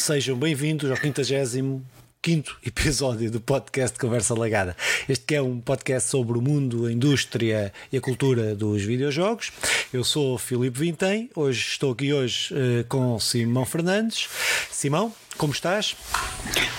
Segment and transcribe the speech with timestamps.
[0.00, 1.82] sejam bem-vindos ao 55
[2.22, 4.74] quinto episódio do podcast Conversa Lagada.
[5.06, 9.52] Este que é um podcast sobre o mundo, a indústria e a cultura dos videojogos.
[9.92, 14.26] Eu sou o Filipe Vintém, hoje estou aqui hoje uh, com Simão Fernandes.
[14.70, 15.96] Simão, como estás?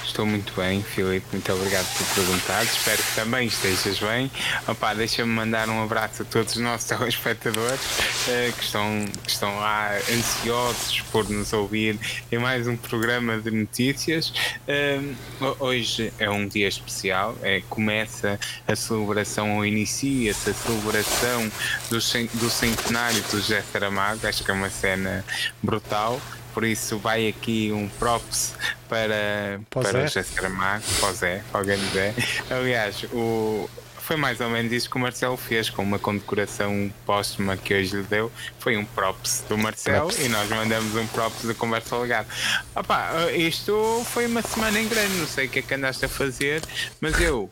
[0.05, 1.25] Estou muito bem, Filipe.
[1.31, 2.63] Muito obrigado por perguntar.
[2.63, 4.29] Espero que também estejas bem.
[4.67, 9.57] Opa, deixa-me mandar um abraço a todos os nossos telespectadores uh, que, estão, que estão
[9.57, 11.97] lá ansiosos por nos ouvir
[12.31, 14.31] em mais um programa de notícias.
[14.67, 17.35] Uh, hoje é um dia especial.
[17.41, 21.51] É, começa a celebração, ou inicia-se a celebração
[21.89, 21.97] do,
[22.37, 24.27] do centenário do José Saramago.
[24.27, 25.25] Acho que é uma cena
[25.63, 26.21] brutal
[26.53, 28.53] por isso vai aqui um props
[28.87, 32.13] para, para o José Saramago, para o Zé, para o grande Zé.
[32.49, 33.69] Aliás, o,
[34.11, 37.95] foi mais ou menos isso que o Marcelo fez com uma condecoração póstuma que hoje
[37.95, 38.29] lhe deu.
[38.59, 40.25] Foi um props do Marcelo props.
[40.25, 42.27] e nós mandamos um props da conversa legada.
[42.75, 46.09] Opa, isto foi uma semana em grande, não sei o que é que andaste a
[46.09, 46.61] fazer,
[46.99, 47.49] mas eu,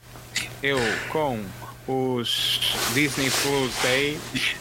[0.62, 1.42] eu com
[1.90, 2.60] os
[2.94, 4.20] Disney Plus Day,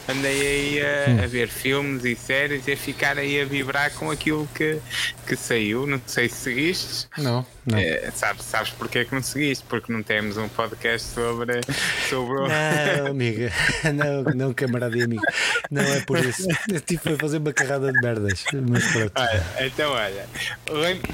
[0.08, 4.10] andei aí a, a, ver filmes e séries e a ficar aí a vibrar com
[4.10, 4.78] aquilo que,
[5.26, 5.86] que saiu.
[5.86, 7.08] Não sei se seguiste.
[7.18, 7.76] Não, não.
[7.76, 9.62] É, sabes, sabes porque é que não seguiste?
[9.68, 11.60] Porque não temos um podcast sobre.
[12.08, 12.48] sobre...
[12.48, 13.52] Não, amiga.
[13.94, 15.22] Não, não, camarada e amigo.
[15.70, 16.48] Não é por isso.
[16.72, 18.44] Eu tive a fazer uma carrada de merdas.
[18.68, 19.12] Mas pronto.
[19.16, 20.26] Olha, então, olha.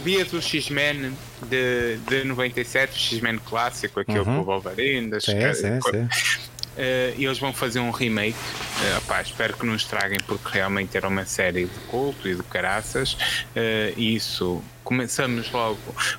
[0.04, 1.12] Vias o X-Men
[1.48, 4.24] de, de 97, o X-Men clássico, aquele uhum.
[4.24, 6.03] com o Wolverine, das sim, sim, sim.
[6.04, 8.36] Uh, eles vão fazer um remake.
[8.36, 12.42] Uh, opá, espero que não estraguem, porque realmente era uma série de culto e de
[12.42, 13.12] caraças.
[13.54, 15.78] Uh, e isso começamos logo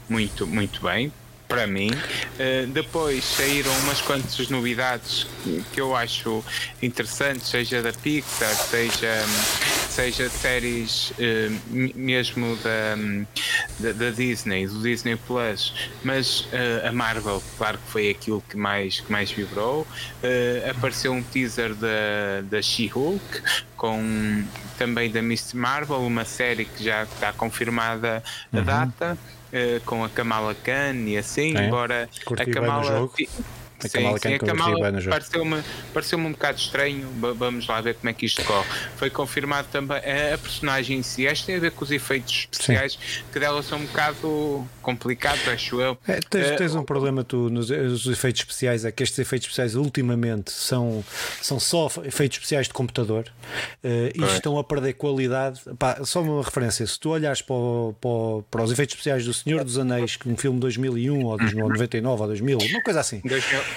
[0.09, 1.11] muito, muito bem
[1.47, 1.89] para mim.
[1.91, 5.27] Uh, depois saíram umas quantas novidades
[5.73, 6.43] que eu acho
[6.81, 9.23] interessantes, seja da Pixar, seja,
[9.89, 12.95] seja séries uh, mesmo da,
[13.79, 18.57] da, da, Disney, do Disney Plus, mas uh, a Marvel, claro que foi aquilo que
[18.57, 19.87] mais, que mais vibrou.
[20.69, 23.41] apareceu um teaser da, da She-Hulk
[23.75, 24.43] com
[24.77, 28.63] também da Miss Marvel, uma série que já está confirmada a uhum.
[28.63, 29.17] data.
[29.53, 31.65] Uh, com a Kamala Khan e assim, é.
[31.65, 33.09] embora Curti a Kamala.
[33.83, 35.63] A sim, Kamala sim, a Kamala pareceu-me
[35.93, 37.07] pareceu um bocado estranho.
[37.37, 38.67] Vamos lá ver como é que isto corre.
[38.97, 41.27] Foi confirmado também a personagem em si.
[41.27, 43.23] Esta tem a ver com os efeitos especiais, sim.
[43.31, 45.97] que dela são um bocado complicados, acho eu.
[46.07, 49.47] É, tens, uh, tens um problema tu nos, nos, efeitos especiais, é que estes efeitos
[49.47, 51.03] especiais ultimamente são,
[51.41, 53.25] são só efeitos especiais de computador
[53.83, 55.61] uh, e estão a perder qualidade.
[55.77, 59.33] Pá, só uma referência: se tu olhares para, o, para, para, os efeitos especiais do
[59.33, 62.99] Senhor dos Anéis, que um filme de 2001 ou de 99 ou 2000, uma coisa
[62.99, 63.21] assim.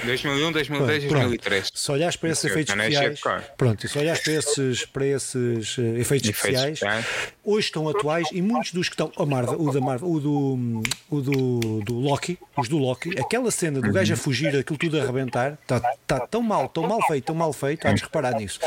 [0.05, 1.71] 2001, 2002, pronto, 2003.
[1.75, 3.21] Se olhares para esses efeitos especiais,
[3.57, 6.81] pronto, se olhares para esses, para esses efeitos, efeitos especiais,
[7.49, 10.83] hoje estão atuais e muitos dos que estão, a Marvel, o da Marvel, o do,
[11.11, 14.99] o do, do Loki, os do Loki, aquela cena do gajo a fugir, aquilo tudo
[14.99, 18.35] a arrebentar, está tá tão mal, tão mal feito, tão mal feito, há de reparar
[18.35, 18.61] nisso.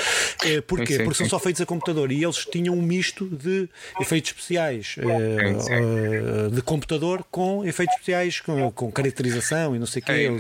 [0.44, 1.00] Uh, porquê?
[1.00, 3.69] Porque são só feitos a computador e eles tinham um misto de
[4.00, 10.06] efeitos especiais uh, de computador com efeitos especiais, com, com caracterização e não sei o
[10.06, 10.31] quê.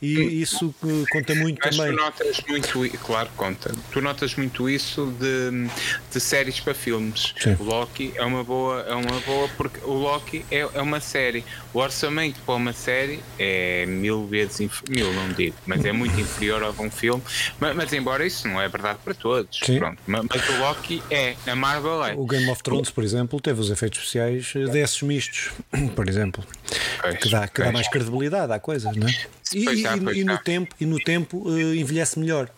[0.00, 0.72] E isso
[1.10, 1.92] conta muito Mas também.
[1.92, 3.72] Tu notas muito, claro, conta.
[3.90, 5.68] Tu notas muito isso de,
[6.12, 7.34] de séries para filmes.
[7.40, 7.56] Sim.
[7.64, 11.42] O Loki é uma boa, é uma boa porque o Loki é, é uma série.
[11.72, 16.62] O orçamento para uma série é mil vezes mil, não digo, mas é muito inferior
[16.62, 17.22] a um filme.
[17.58, 19.60] Mas, mas, embora isso não é verdade para todos.
[19.60, 22.14] Pronto, mas, mas, o Loki é, a Marvel é.
[22.14, 25.50] O Game of Thrones, por exemplo, teve os efeitos especiais desses mistos,
[25.96, 26.44] por exemplo.
[27.00, 29.14] Pois, que dá, que dá mais credibilidade à coisa, não é?
[29.54, 32.50] E, e, e, no tempo, e no tempo uh, envelhece melhor.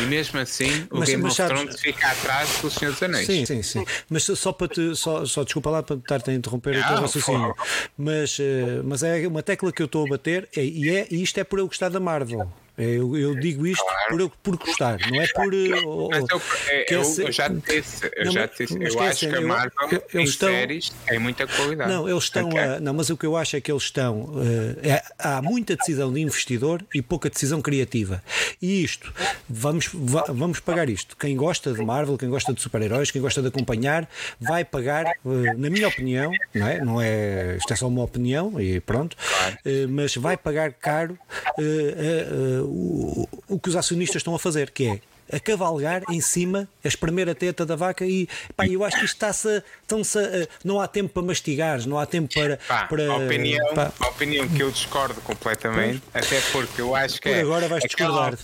[0.00, 3.26] E mesmo assim, o mas, Game mas, of Thrones fica atrás do Senhor dos Anéis.
[3.26, 3.84] Sim, sim, sim.
[4.08, 7.54] Mas só para te, só, só desculpa lá para estar-te a interromper o teu raciocínio.
[7.96, 11.22] Mas, uh, mas é uma tecla que eu estou a bater é, e, é, e
[11.22, 12.50] isto é por eu gostar da Marvel.
[12.78, 14.30] Eu, eu digo isto claro.
[14.30, 15.52] por, por gostar, não é por.
[15.52, 16.40] Não, mas eu,
[16.88, 20.48] eu, eu, já disse, eu, não, já disse, eu acho que a Marvel eu, estão,
[20.48, 21.90] séries tem muita qualidade.
[21.90, 22.60] Não, eles estão okay.
[22.60, 24.20] a, Não, mas o que eu acho é que eles estão.
[24.20, 28.22] Uh, é, há muita decisão de investidor e pouca decisão criativa.
[28.62, 29.12] E isto,
[29.48, 31.16] vamos, vamos pagar isto.
[31.16, 34.08] Quem gosta de Marvel, quem gosta de super-heróis, quem gosta de acompanhar,
[34.40, 36.84] vai pagar, uh, na minha opinião, não é?
[36.84, 39.56] Não é isto é só uma opinião e pronto, claro.
[39.66, 41.18] uh, mas vai pagar caro
[42.68, 45.00] o, o que os acionistas estão a fazer, que é
[45.32, 49.04] a cavalgar em cima, a espremer a teta da vaca e pá, eu acho que
[49.04, 49.48] isto está-se.
[49.48, 49.62] A,
[50.64, 52.58] não há tempo para mastigar, não há tempo para.
[52.68, 53.92] Pá, para a, opinião, pá.
[54.00, 56.24] a opinião que eu discordo completamente, pois.
[56.24, 57.28] até porque eu acho que.
[57.28, 58.36] Por é agora vais discordar.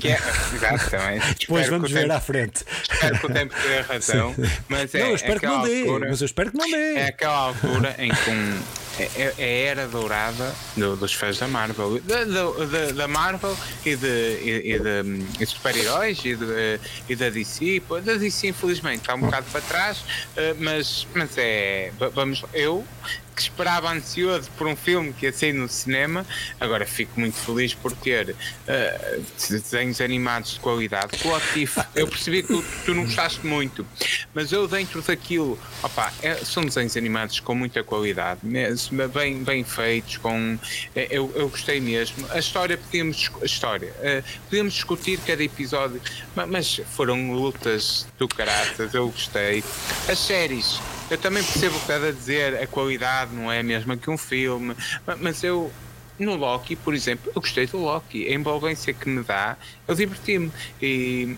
[0.00, 0.18] Que é,
[0.54, 1.34] exatamente.
[1.40, 2.64] Depois vamos ver tempo, à frente.
[2.90, 4.34] Espero que o tempo tenha razão.
[4.68, 5.80] Mas é, não, eu espero que não dê.
[5.80, 6.94] Altura, mas eu espero que não dê.
[6.94, 11.38] É aquela altura em que um é, é, é, a era dourada do, dos fãs
[11.38, 15.93] da Marvel, da, da, da Marvel e de, e, e de, de super-heróis
[16.24, 17.82] e, de, e da DC.
[18.04, 20.04] Da DC, infelizmente, está um bocado para trás,
[20.36, 21.92] eh, mas, mas é.
[22.14, 22.84] Vamos, eu
[23.34, 26.24] que esperava ansioso por um filme que ia sair no cinema,
[26.60, 31.12] agora fico muito feliz por ter uh, desenhos animados de qualidade.
[31.24, 33.86] O Otif, eu percebi que tu, tu, não gostaste muito,
[34.32, 39.64] mas eu dentro daquilo, opa, é, são desenhos animados com muita qualidade, mesmo, bem, bem
[39.64, 40.58] feitos, com,
[40.94, 42.26] é, eu, eu gostei mesmo.
[42.30, 46.00] A história podíamos, a história, uh, podíamos discutir cada episódio,
[46.34, 49.64] mas foram lutas do caráter, eu gostei.
[50.08, 50.80] As séries,
[51.10, 54.10] eu também percebo o que está a dizer, a qualidade não é a mesma que
[54.10, 54.74] um filme,
[55.20, 55.72] mas eu
[56.18, 59.56] no Loki, por exemplo, eu gostei do Loki, a envolvência que me dá,
[59.86, 60.52] eu diverti-me.
[60.80, 61.36] E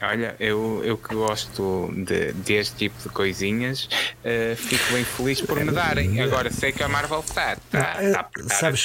[0.00, 5.58] Olha, eu, eu que gosto de, deste tipo de coisinhas, uh, fico bem feliz por
[5.58, 6.20] me darem.
[6.20, 7.56] Agora sei que a Marvel está.
[7.72, 8.84] está a sabes,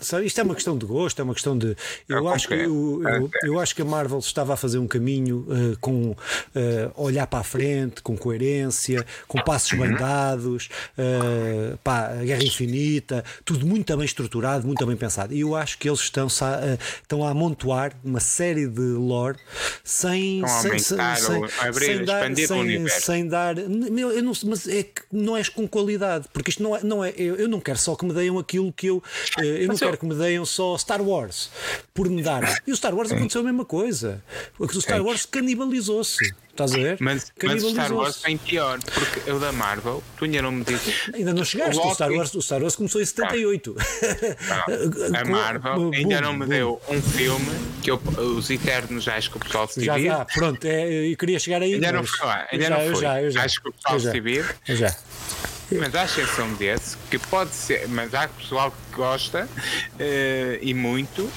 [0.00, 1.76] sabe, isto é uma questão de gosto, é uma questão de.
[2.08, 5.46] Eu, acho, que, eu, eu, eu, acho que a Marvel estava a fazer um caminho
[5.48, 6.16] uh, com uh,
[6.96, 9.80] olhar para a frente, com coerência, com passos uhum.
[9.80, 10.68] bem dados,
[11.84, 15.32] pá, a Guerra Infinita, tudo muito bem estruturado, muito bem pensado.
[15.32, 19.38] E eu acho que eles estão, estão a amontoar uma série de lore
[19.84, 20.98] sem sem, sem,
[21.60, 23.06] abrir, sem dar, expandir sem, o universo.
[23.06, 26.76] Sem dar, meu, eu não, mas é que não és com qualidade, porque isto não
[26.76, 29.02] é, não é eu, eu não quero só que me deem aquilo que eu,
[29.38, 31.50] eh, eu não quero que me deem só Star Wars
[31.94, 32.62] por me dar.
[32.66, 34.22] E o Star Wars aconteceu a mesma coisa.
[34.58, 36.32] O Star Wars canibalizou-se.
[36.58, 36.96] Estás a ver?
[36.98, 40.64] Mas, mas o Star Wars bem pior, porque eu da Marvel, tu ainda não me
[40.64, 41.08] dizes.
[41.14, 43.76] Ainda não chegaste, o, o, Star, Wars, o Star Wars começou em 78.
[45.08, 47.46] Não, a Marvel ainda não me deu um filme
[47.80, 48.02] que eu,
[48.36, 50.06] os Eternos acho que o pessoal se divide.
[50.06, 51.74] Já, já, pronto, é, eu queria chegar aí.
[51.74, 53.02] Ainda não foi lá, ainda já, não foi.
[53.02, 54.48] Já, já, acho que o pessoal se divide.
[54.64, 54.96] Já.
[55.70, 61.30] Mas há exceção desse, que pode ser, mas há pessoal que gosta uh, e muito,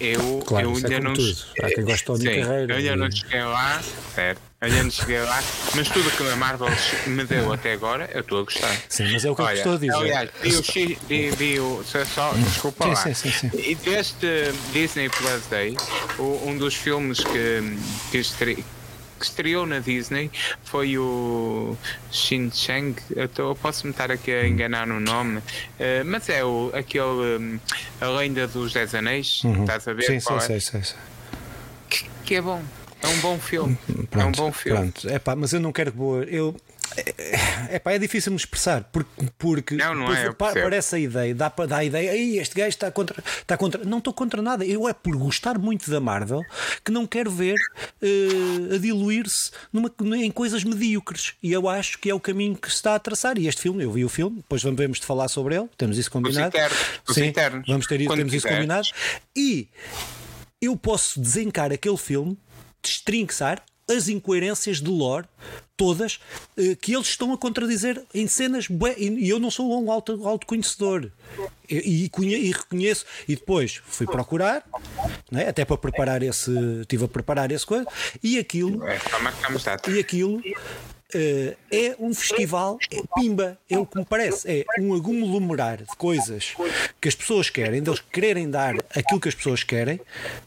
[0.00, 1.14] eu, claro, eu é ainda é não.
[1.14, 1.36] Tudo.
[1.62, 2.72] Há quem gosta de carreira.
[2.72, 3.82] Eu ainda não cheguei lá,
[4.14, 4.40] certo?
[4.60, 5.42] Eu ainda não cheguei lá,
[5.74, 6.68] mas tudo que a Marvel
[7.08, 8.76] me deu até agora, eu estou a gostar.
[8.88, 9.92] Sim, mas é o que Olha, eu estou a dizer.
[9.92, 12.96] Aliás, vi o, X, vi, vi o só, desculpa sim, lá.
[12.96, 13.50] Sim, sim, sim.
[13.54, 15.76] E deste Disney Plus Day,
[16.46, 17.76] um dos filmes que,
[18.12, 18.18] que
[19.22, 20.30] que estreou na Disney
[20.64, 21.76] foi o
[22.10, 22.96] Shin Chang.
[23.14, 25.42] Eu, posso me estar aqui a enganar no nome, uh,
[26.04, 27.60] mas é o, aquele um,
[28.00, 29.44] A Lenda dos Dez Anéis.
[29.44, 29.60] Uhum.
[29.62, 30.02] Estás a ver?
[30.02, 30.40] Sim, sim, é?
[30.40, 30.98] sei, sei, sei.
[31.88, 32.60] Que, que, é bom.
[33.00, 33.78] É um bom filme.
[34.10, 34.90] Pronto, é um bom filme.
[34.90, 35.08] Pronto.
[35.08, 35.92] É pá, mas eu não quero.
[36.28, 36.56] Eu,
[37.70, 41.50] é, pá, é difícil me expressar porque, porque não, não é, parece a ideia, dá
[41.50, 43.84] para dar a ideia, Ei, este gajo está contra, está contra.
[43.84, 44.64] Não estou contra nada.
[44.64, 46.42] Eu é por gostar muito da Marvel
[46.84, 49.50] que não quero ver uh, a diluir-se
[50.16, 51.34] em coisas medíocres.
[51.42, 53.38] E eu acho que é o caminho que se está a traçar.
[53.38, 56.10] E este filme, eu vi o filme, depois vamos de falar sobre ele, temos isso
[56.10, 56.56] combinado.
[57.08, 57.66] Os Sim, internos.
[57.66, 58.88] vamos ter isso, temos isso combinado.
[59.36, 59.68] E
[60.60, 62.38] eu posso desencar aquele filme,
[62.82, 63.62] destrinçar
[63.92, 65.26] as incoerências de lore,
[65.76, 66.20] todas,
[66.56, 68.68] eh, que eles estão a contradizer em cenas.
[68.96, 71.10] E eu não sou um alto, alto conhecedor.
[71.68, 73.04] E, e, e, reconheço.
[73.28, 74.64] E depois fui procurar,
[75.30, 76.50] né, até para preparar esse.
[76.80, 77.86] Estive a preparar esse coisa.
[78.22, 78.84] E aquilo.
[78.84, 78.98] É,
[79.88, 80.42] e aquilo
[81.14, 85.96] Uh, é um festival é pimba, é o que me parece, é um aglomerar de
[85.96, 86.54] coisas
[86.98, 90.00] que as pessoas querem, deles quererem dar aquilo que as pessoas querem,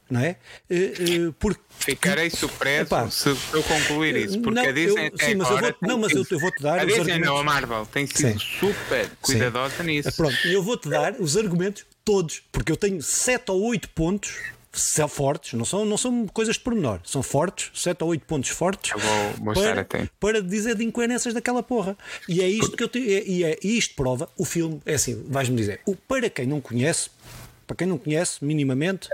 [0.10, 0.38] não é?
[0.69, 5.17] Uh, uh, porque Ficarei surpreso Epá, se eu concluir isso, porque não, a Disney eu,
[5.19, 6.79] sim, mas eu vou, não, mas eu, eu vou-te dar.
[6.79, 7.27] A Disney argumentos...
[7.27, 8.60] não, a Marvel tem sido sim.
[8.60, 9.84] super cuidadosa sim.
[9.84, 10.15] nisso.
[10.15, 14.39] Pronto, eu vou-te dar os argumentos todos, porque eu tenho 7 ou 8 pontos
[15.08, 18.91] fortes, não são, não são coisas de pormenor, são fortes, 7 ou 8 pontos fortes
[19.53, 21.98] para, para dizer de incoerências daquela porra.
[22.27, 24.82] E é isto que eu tenho, e é, e isto prova o filme.
[24.86, 27.10] É assim, vais-me dizer, o, para quem não conhece,
[27.65, 29.10] para quem não conhece, minimamente.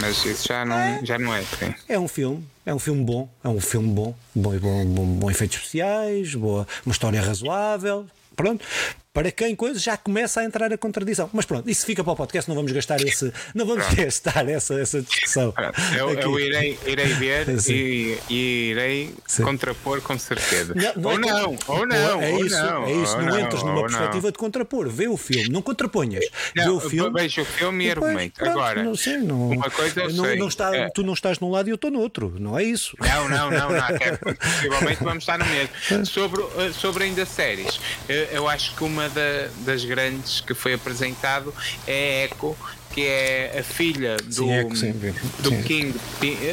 [0.00, 1.42] Mas isso já não é, já não é.
[1.42, 1.74] Sim.
[1.88, 5.30] É um filme, é um filme bom, é um filme bom, bom, bom, bom, bom
[5.30, 8.64] efeitos especiais, boa, uma história razoável, pronto.
[9.12, 11.28] Para quem coisa já começa a entrar a contradição.
[11.32, 14.74] Mas pronto, isso fica para o podcast, não vamos gastar esse, não vamos gastar essa,
[14.80, 15.52] essa discussão.
[15.96, 19.42] Eu, eu irei, irei ver e, e, irei Sim.
[19.44, 20.74] contrapor com certeza.
[20.74, 22.84] Não, não ou, é não, ou não, é ou isso, não.
[22.84, 26.24] É isso, não, numa perspectiva de contrapor, vê o filme, não contraponhas.
[26.56, 27.20] Não, vê o filme.
[27.20, 28.42] Vejo o filme e, argumento.
[28.42, 30.38] Agora, não sei, não, uma coisa não, sei.
[30.38, 30.88] Não está, é.
[30.88, 32.96] Tu não estás num lado e eu estou no outro, não é isso?
[32.98, 33.86] Não, não, não, não.
[33.86, 36.06] É, possivelmente vamos estar no mesmo.
[36.06, 37.78] Sobre, eh, sobre ainda séries,
[38.08, 41.54] eu, eu acho que uma da, das grandes que foi apresentado
[41.86, 42.56] é Echo
[42.92, 44.92] que é a filha do, sim, é sim,
[45.40, 45.62] do sim.
[45.62, 45.94] King,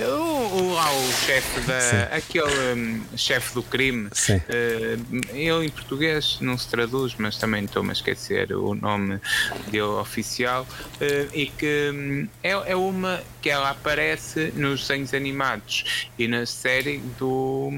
[0.08, 2.15] o, o, o chefe da.
[2.15, 4.08] aquele um, chefe do crime.
[4.08, 9.19] Uh, ele em português não se traduz, mas também estou-me a esquecer o nome
[9.67, 10.65] dele oficial.
[10.96, 16.46] Uh, e que um, é, é uma que ela aparece nos desenhos animados e na
[16.46, 17.72] série do.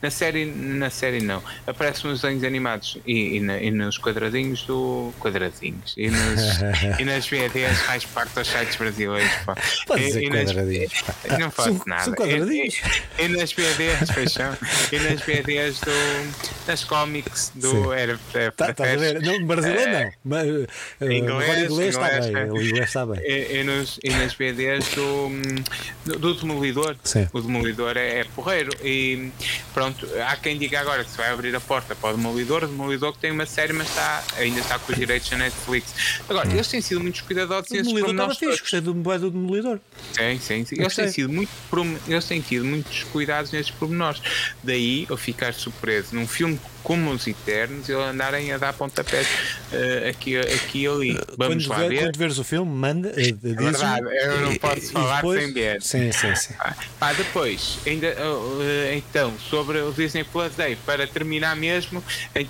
[0.00, 1.42] Na série, na série não.
[1.66, 5.12] Aparece nos desenhos animados e, e, na, e nos quadradinhos do.
[5.20, 5.94] Quadradinhos.
[5.96, 6.60] E, nos,
[6.98, 9.32] e nas VDs faz parte dos sites brasileiros.
[9.44, 9.56] Pá.
[9.86, 10.92] Pode dizer e, quadradinhos.
[11.28, 12.04] Nas, não faço nada.
[12.04, 12.74] São quadradinhos.
[13.18, 14.56] E, e, nas VDs, fechão.
[14.92, 16.66] E nas VDs do.
[16.66, 17.92] nas cómics do.
[17.92, 19.22] Era, era, tá, tá a ver?
[19.22, 20.12] Não, brasileiro não.
[20.24, 22.50] Mas, uh, inglês, inglês, está bem.
[22.50, 23.20] O inglês está bem.
[23.22, 25.30] E, e, nos, e nas VDs do
[26.04, 26.96] do, do demolidor.
[27.04, 27.28] Sim.
[27.32, 28.70] O demolidor é, é porreiro.
[28.82, 29.30] E
[29.74, 32.64] pronto, há quem diga agora que se vai abrir a porta para o demolidor.
[32.64, 36.20] O demolidor que tem uma série, mas está, ainda está com os direitos na Netflix.
[36.28, 36.52] Agora, hum.
[36.52, 39.80] eles têm sido muito cuidadosos nesses demolidor estava fixe, gostei do, do demolidor.
[40.12, 40.76] Sim, sim, sim.
[40.78, 41.50] Eles têm, sido muito,
[42.06, 44.20] eles têm tido muitos cuidados nesses pormenores.
[44.62, 50.08] Daí eu ficar surpreso num filme como os Eternos, eles andarem a dar pontapés uh,
[50.08, 51.20] aqui, aqui e ali.
[51.36, 51.98] Vamos quando, lá ver.
[51.98, 53.08] Quando veres o filme, manda.
[53.08, 55.82] Uh, é verdade, eu não posso falar depois, sem ver.
[55.82, 56.54] Sim, sim, sim.
[57.00, 62.00] Ah, depois, ainda, uh, então, sobre o Disney Plus Day, para terminar mesmo,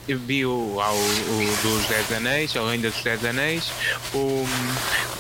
[0.07, 3.73] vi o, ao, o dos Dez Anéis, ou ainda dos Dez Anéis,
[4.13, 4.47] o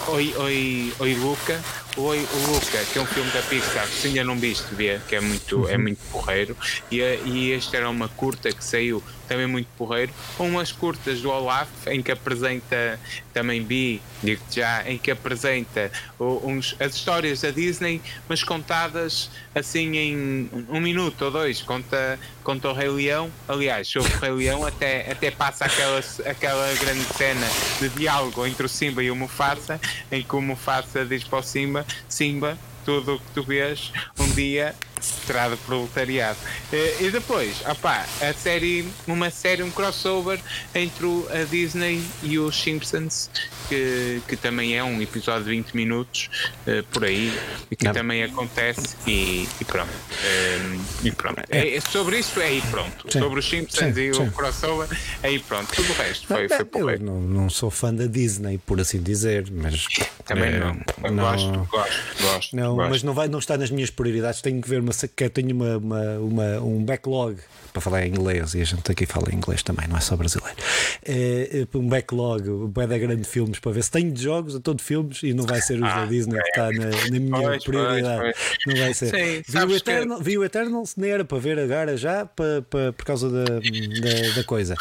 [0.08, 1.58] Oi, Oi, Oi Luca,
[1.97, 5.17] o, o Luca, que é um filme da Pixar, se ainda não viste, vê, que
[5.17, 6.57] é muito, é muito porreiro,
[6.91, 11.30] e, e este era uma curta que saiu também muito porreiro, com umas curtas do
[11.30, 12.99] Olaf, em que apresenta,
[13.33, 19.97] também vi, digo já, em que apresenta uns, as histórias da Disney, mas contadas assim
[19.97, 24.66] em um minuto ou dois, conta, conta o Rei Leão, aliás, sobre o Rei Leão
[24.66, 27.47] até, até passa aquela, aquela grande cena
[27.80, 29.80] de diálogo entre o Simba e o Mufasa,
[30.11, 34.30] em que o Mufasa diz para o Simba, Simba, tudo o que tu vês um
[34.30, 36.38] dia de proletariado.
[36.73, 40.41] Eh, e depois, opá, a série, uma série, um crossover
[40.75, 43.31] entre a Disney e os Simpsons,
[43.69, 46.31] que, que também é um episódio de 20 minutos
[46.67, 47.37] uh, por aí,
[47.71, 47.93] e que Não.
[47.93, 49.91] também acontece, e, e pronto.
[49.91, 51.43] Um, e pronto.
[51.50, 51.76] É.
[51.76, 53.11] É, sobre isso é aí pronto.
[53.11, 53.21] Sim.
[53.21, 54.23] Sobre os Simpsons sim, e sim.
[54.23, 54.88] o crossover,
[55.23, 55.75] é aí pronto.
[55.75, 59.03] Tudo o resto foi, não, foi Eu não, não, sou fã da Disney, por assim
[59.03, 59.87] dizer, mas.
[60.25, 60.81] Também é, não.
[61.11, 61.25] não.
[61.25, 62.57] Gosto, gosto, gosto.
[62.57, 62.91] Não, gosto.
[62.91, 64.41] mas não, vai, não está nas minhas prioridades.
[64.41, 67.38] Tenho que ver uma, que tenho uma, uma, uma, um backlog
[67.76, 70.56] para falar em inglês e a gente aqui fala inglês também, não é só brasileiro.
[71.04, 74.61] É, é um backlog, um da grande filmes para ver se tenho de jogos a
[74.61, 77.49] todo filmes e não vai ser os ah, da Disney que está na, na minha
[77.49, 78.21] pois, prioridade.
[78.21, 78.59] Pois, pois.
[78.66, 79.11] Não vai ser.
[79.11, 80.25] Sim, vi, o Eternal, que...
[80.25, 84.35] vi o Eternal, nem era para ver agora já para, para, por causa da, da,
[84.37, 84.75] da coisa.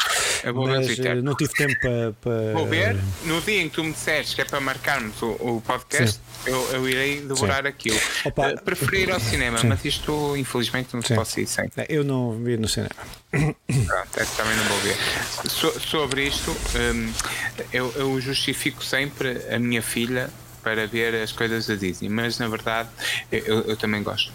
[0.54, 2.52] Mas eh, não tive tempo para, para.
[2.54, 5.62] Vou ver no dia em que tu me disseste que é para marcarmos o, o
[5.66, 7.68] podcast, eu, eu, irei devorar Sim.
[7.68, 8.00] aquilo.
[8.24, 9.68] Opa, uh, preferir ao cinema, Sim.
[9.68, 11.68] mas isto infelizmente não se pode ir sem.
[11.88, 13.56] Eu não vi no cinema cinema.
[13.86, 14.96] Pronto, também não vou ver.
[15.48, 17.12] So, sobre isto, um,
[17.72, 20.30] eu, eu justifico sempre a minha filha
[20.62, 22.88] para ver as coisas da Disney, mas na verdade
[23.30, 24.32] eu, eu também gosto.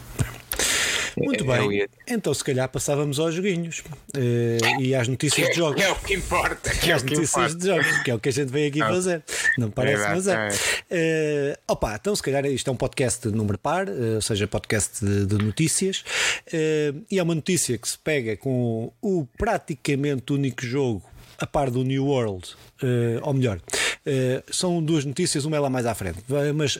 [1.17, 1.71] Muito bem.
[1.71, 1.89] Ia...
[2.07, 3.79] Então, se calhar, passávamos aos joguinhos
[4.15, 5.81] uh, e às notícias que, de jogos.
[5.81, 6.69] Que é o que importa.
[6.69, 9.23] Que é às notícias de jogos, que é o que a gente veio aqui fazer.
[9.57, 10.47] Não parece, é mas é.
[10.47, 14.47] Uh, opa, então, se calhar, isto é um podcast de número par, uh, ou seja,
[14.47, 16.03] podcast de, de notícias.
[17.09, 21.10] E é uma notícia que se pega com o praticamente único jogo
[21.41, 22.49] a par do New World,
[22.83, 26.19] uh, ou melhor, uh, são duas notícias, uma é lá mais à frente,
[26.55, 26.79] mas uh,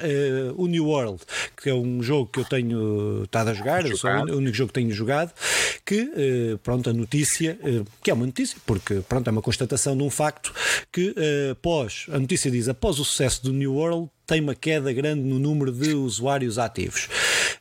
[0.56, 1.20] o New World,
[1.62, 4.92] que é um jogo que eu tenho estado a jogar, o único jogo que tenho
[4.92, 5.34] jogado,
[5.84, 7.58] que, pronto, a notícia,
[8.04, 10.54] que é uma notícia, porque, pronto, é uma constatação de um facto,
[10.92, 11.16] que
[11.52, 15.38] após, a notícia diz, após o sucesso do New World, tem uma queda grande no
[15.38, 17.10] número de usuários ativos.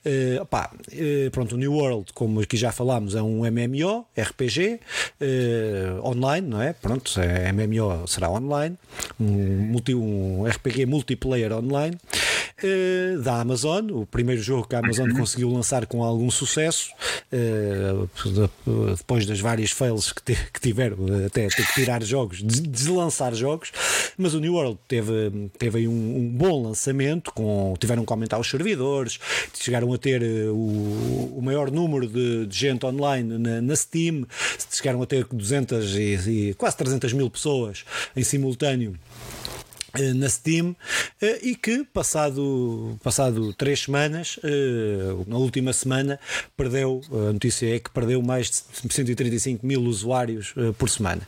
[0.06, 4.78] Uh, uh, pronto, o New World, como aqui já falámos, é um MMO, RPG,
[5.20, 6.72] uh, online, não é?
[6.72, 8.78] Pronto, é MMO será online,
[9.18, 11.98] um, multi, um RPG multiplayer online.
[13.24, 16.90] da Amazon, o primeiro jogo que a Amazon conseguiu lançar com algum sucesso,
[18.98, 23.72] depois das várias fails que, que tiveram, até ter que tirar jogos, deslançar jogos,
[24.16, 28.38] mas o New World teve, teve aí um, um bom lançamento, com, tiveram que aumentar
[28.38, 29.18] os servidores,
[29.54, 34.26] chegaram a ter o, o maior número de, de gente online na, na, Steam,
[34.70, 36.00] chegaram a ter 200 e,
[36.50, 37.84] e quase 300 mil pessoas
[38.16, 38.94] em simultâneo
[39.94, 40.76] eh, na Steam
[41.20, 46.20] eh, e que passado, passado três semanas, eh, na última semana,
[46.56, 51.22] perdeu, a notícia é que perdeu mais de 135 mil usuários por semana.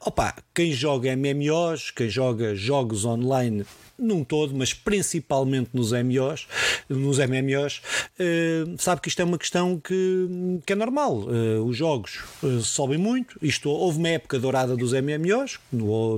[0.00, 3.64] Opa, quem joga MMOs, quem joga jogos online
[4.02, 6.46] num todo, mas principalmente nos MMOs,
[6.88, 7.80] nos MMOs,
[8.18, 11.26] eh, sabe que isto é uma questão que, que é normal.
[11.28, 13.38] Eh, os jogos eh, sobem muito.
[13.42, 15.58] Isto houve uma época dourada dos MMOs,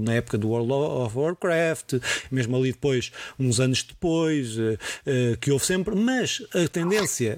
[0.03, 1.95] na época do World of Warcraft,
[2.31, 4.57] mesmo ali depois, uns anos depois,
[5.41, 7.37] que houve sempre, mas a tendência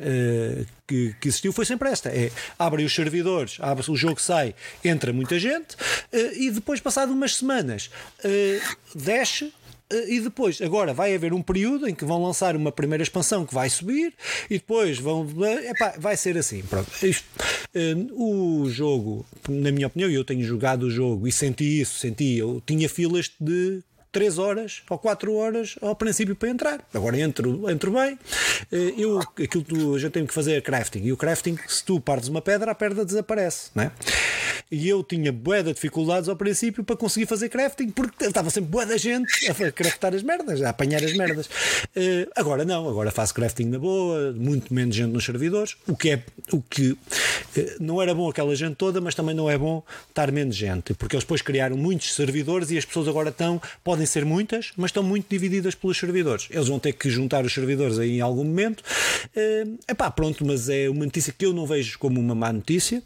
[0.87, 5.13] que, que, existiu foi sempre esta: é abrem os servidores, abre o jogo sai, entra
[5.13, 5.77] muita gente,
[6.13, 7.91] e depois, passado umas semanas,
[8.95, 9.53] desce
[9.91, 13.55] e depois, agora vai haver um período em que vão lançar uma primeira expansão que
[13.55, 14.13] vai subir
[14.51, 15.27] e depois vão.
[15.65, 16.63] Epá, vai ser assim.
[16.63, 16.91] Pronto.
[17.05, 17.25] Isto,
[17.75, 22.37] uh, o jogo, na minha opinião, eu tenho jogado o jogo e senti isso, senti.
[22.37, 26.81] Eu tinha filas de 3 horas ou 4 horas ao princípio para entrar.
[26.93, 28.19] Agora entro, entro bem.
[28.73, 31.03] Eh, eu, aquilo que já tenho que fazer é crafting.
[31.05, 33.71] E o crafting, se tu partes uma pedra, a pedra desaparece.
[33.75, 33.93] Não é?
[34.71, 38.71] E eu tinha bué de dificuldades ao princípio para conseguir fazer crafting, porque estava sempre
[38.71, 41.47] bué da gente a craftar as merdas, a apanhar as merdas.
[41.47, 46.11] Uh, agora não, agora faço crafting na boa, muito menos gente nos servidores, o que
[46.11, 46.23] é
[46.53, 46.99] o que uh,
[47.81, 51.17] não era bom aquela gente toda, mas também não é bom estar menos gente, porque
[51.17, 55.03] eles depois criaram muitos servidores e as pessoas agora estão, podem ser muitas, mas estão
[55.03, 56.49] muito divididas pelos servidores.
[56.51, 58.83] Eles vão ter que juntar os servidores aí em algum momento.
[59.37, 63.03] Uh, epá, pronto, mas é uma notícia que eu não vejo como uma má notícia.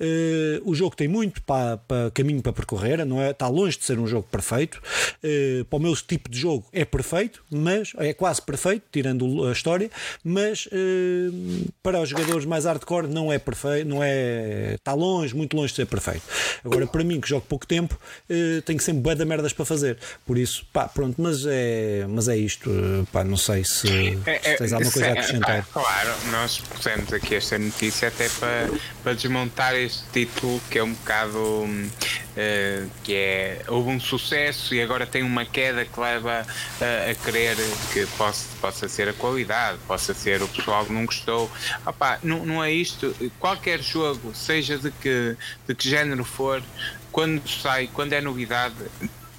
[0.00, 3.30] Uh, o jogo tem muito para, para, caminho para percorrer, não é?
[3.30, 4.82] Está longe de ser um jogo perfeito.
[5.22, 9.52] Uh, para o meu tipo de jogo é perfeito, mas é quase perfeito, tirando a
[9.52, 9.90] história,
[10.24, 14.74] mas uh, para os jogadores mais hardcore não é perfeito, não é.
[14.74, 16.22] Está longe, muito longe de ser perfeito.
[16.64, 17.98] Agora, para mim, que jogo pouco tempo,
[18.28, 19.98] uh, tenho sempre bué de merdas para fazer.
[20.26, 22.70] Por isso, pá, pronto, mas é, mas é isto.
[23.12, 25.66] Pá, não sei se, é, se tens alguma coisa a acrescentar.
[25.72, 28.68] claro, nós pusemos aqui esta notícia até para,
[29.04, 34.80] para desmontar este título que é um bocado uh, que é houve um sucesso e
[34.80, 37.56] agora tem uma queda que leva uh, a crer
[37.92, 41.50] que possa, possa ser a qualidade, possa ser o pessoal que não gostou.
[41.84, 43.14] Opa, não, não é isto.
[43.38, 45.36] Qualquer jogo, seja de que,
[45.68, 46.62] de que género for,
[47.10, 48.74] quando sai, quando é novidade,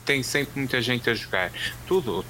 [0.05, 1.51] tem sempre muita gente a jogar.
[1.87, 2.23] Tudo,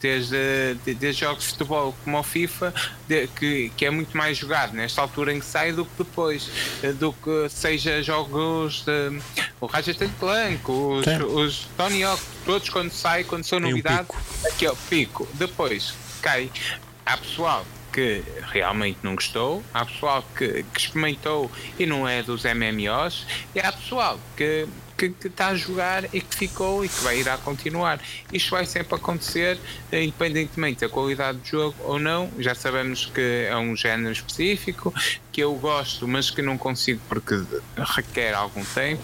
[0.00, 2.74] desde, desde jogos de futebol como o FIFA,
[3.06, 6.50] de, que, que é muito mais jogado nesta altura em que sai do que depois,
[6.98, 9.20] do que seja jogos de
[9.60, 14.66] o Ratchet Clank, os, os Tony Hawk, todos quando sai, quando são novidade, um aqui
[14.66, 15.28] é o pico.
[15.34, 16.50] Depois cai.
[17.04, 22.44] Há pessoal que realmente não gostou, há pessoal que, que experimentou e não é dos
[22.44, 27.00] MMOs, e há pessoal que que, que está a jogar e que ficou e que
[27.02, 28.00] vai ir a continuar.
[28.32, 29.58] Isto vai sempre acontecer,
[29.92, 32.30] independentemente da qualidade do jogo ou não.
[32.38, 34.94] Já sabemos que é um género específico
[35.30, 37.42] que eu gosto, mas que não consigo porque
[37.76, 39.02] requer algum tempo.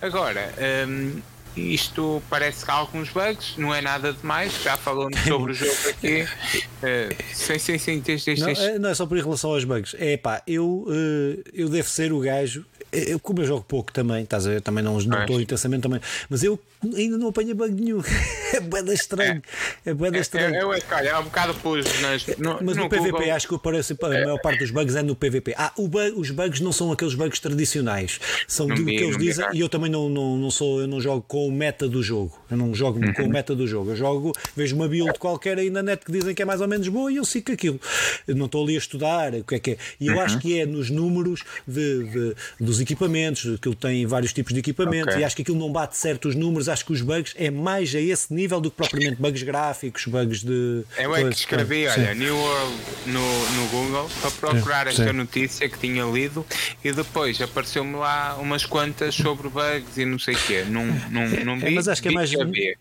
[0.00, 0.54] Agora,
[0.88, 1.20] hum,
[1.56, 5.88] isto parece que há alguns bugs, não é nada demais, já falamos sobre o jogo
[5.88, 6.22] aqui.
[6.22, 10.42] Uh, sem, sem, sem, não, é, não é só por relação aos bugs, é pá,
[10.46, 12.64] eu, uh, eu devo ser o gajo
[12.94, 14.60] eu, como eu jogo pouco também, estás a ver?
[14.60, 16.58] Também não, não estou intensamente também, mas eu
[16.96, 18.02] ainda não apanho bug nenhum.
[18.52, 19.42] é boeda estranho.
[19.84, 20.54] É, é boeda estranho.
[20.54, 23.32] Eu, eu, eu, é um bocado pus nas, no, Mas no, no PVP, Google.
[23.32, 25.54] acho que aparece, a maior parte dos bugs é no PVP.
[25.56, 29.46] Ah, bug, os bugs não são aqueles bugs tradicionais, são do que eles dizem.
[29.52, 32.38] E eu também não, não, não sou, eu não jogo com o meta do jogo.
[32.50, 33.12] Eu não jogo uhum.
[33.12, 33.90] com o meta do jogo.
[33.90, 36.68] Eu jogo, vejo uma build qualquer aí na net que dizem que é mais ou
[36.68, 37.80] menos boa e eu sigo aquilo.
[38.26, 39.76] Eu não estou ali a estudar o que é que é.
[40.00, 40.20] E eu uhum.
[40.20, 45.14] acho que é nos números de, de dos equipamentos, aquilo tem vários tipos de equipamentos
[45.14, 45.22] okay.
[45.22, 47.94] e acho que aquilo não bate certo os números, acho que os bugs é mais
[47.94, 50.82] a esse nível do que propriamente bugs gráficos, bugs de.
[50.98, 55.12] Eu é que escrevi, olha, New World no, no Google para procurar sim, esta sim.
[55.12, 56.44] notícia que tinha lido
[56.84, 60.64] e depois apareceu-me lá umas quantas sobre bugs e não sei o quê.
[60.68, 62.30] Não, não, não vi, é, mas acho que é mais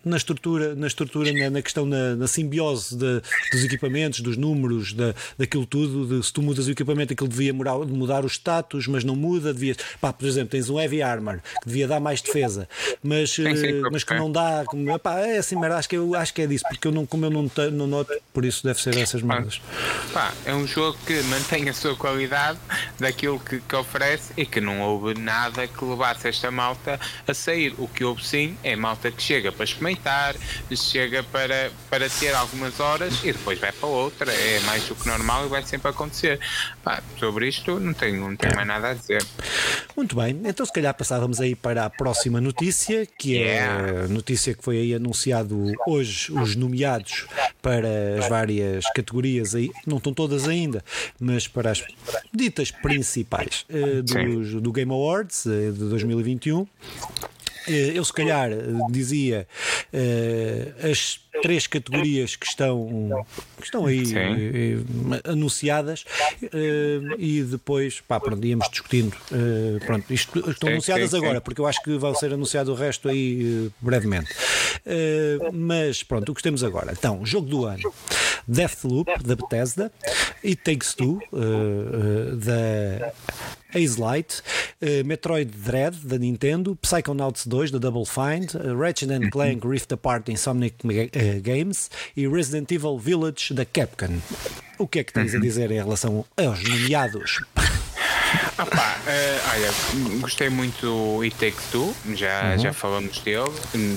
[0.03, 4.93] na estrutura, na estrutura, na, na questão na, na simbiose de, dos equipamentos, dos números,
[4.93, 6.17] da, daquilo tudo.
[6.17, 9.53] De, se tu mudas o equipamento, aquilo devia mudar, mudar o status, mas não muda.
[9.53, 12.67] Devia, pá, por exemplo, tens um Heavy Armor que devia dar mais defesa,
[13.03, 13.29] mas.
[13.31, 13.82] Sim, sim.
[13.91, 14.63] Mas que não dá.
[14.65, 17.05] Como, epá, é assim, mas acho que, eu, acho que é disso, porque eu não,
[17.05, 19.61] como eu não, não noto, por isso deve ser essas merdas.
[20.13, 22.59] Pá, é um jogo que mantém a sua qualidade
[22.99, 27.73] daquilo que, que oferece e que não houve nada que levasse esta malta a sair.
[27.77, 30.35] O que houve sim é malta que chega para experimentar,
[30.75, 34.31] chega para, para ter algumas horas e depois vai para outra.
[34.33, 36.39] É mais do que normal e vai sempre acontecer.
[36.83, 39.23] Pá, sobre isto não tenho, não tenho mais nada a dizer.
[39.95, 44.53] Muito bem, então se calhar passávamos aí para a próxima notícia, que é a notícia
[44.53, 47.25] que foi aí anunciado hoje os nomeados
[47.61, 50.83] para as várias categorias aí, não estão todas ainda,
[51.19, 51.83] mas para as
[52.33, 56.67] ditas principais uh, do, do Game Awards uh, de 2021.
[57.67, 58.49] Eh, eu, se calhar,
[58.89, 59.47] dizia
[59.93, 63.25] uh, as três categorias que estão,
[63.57, 66.05] que estão aí uh, anunciadas
[66.43, 69.15] uh, e depois, pá, pronto, íamos discutindo.
[69.85, 71.43] pronto, isto, estão sim, anunciadas sim, agora, sim.
[71.43, 74.29] porque eu acho que vai ser anunciado o resto aí brevemente.
[75.53, 76.91] mas pronto, o que temos agora.
[76.91, 77.93] Então, jogo do ano.
[78.45, 79.89] Deathloop, da Bethesda,
[80.43, 81.21] e Takes Two,
[82.41, 83.13] da
[83.75, 84.41] Ace Light,
[84.81, 89.91] uh, Metroid Dread da Nintendo, Psychonauts 2 da Double Fine, uh, Ratchet and Clank Rift
[89.93, 94.21] Apart Insomniac uh, Games e Resident Evil Village da Capcom.
[94.77, 97.41] O que é que tens a dizer em relação aos nomeados?
[98.55, 102.59] Pá, uh, olha, gostei muito do It Takes Two, já, uhum.
[102.59, 103.51] já falamos dele.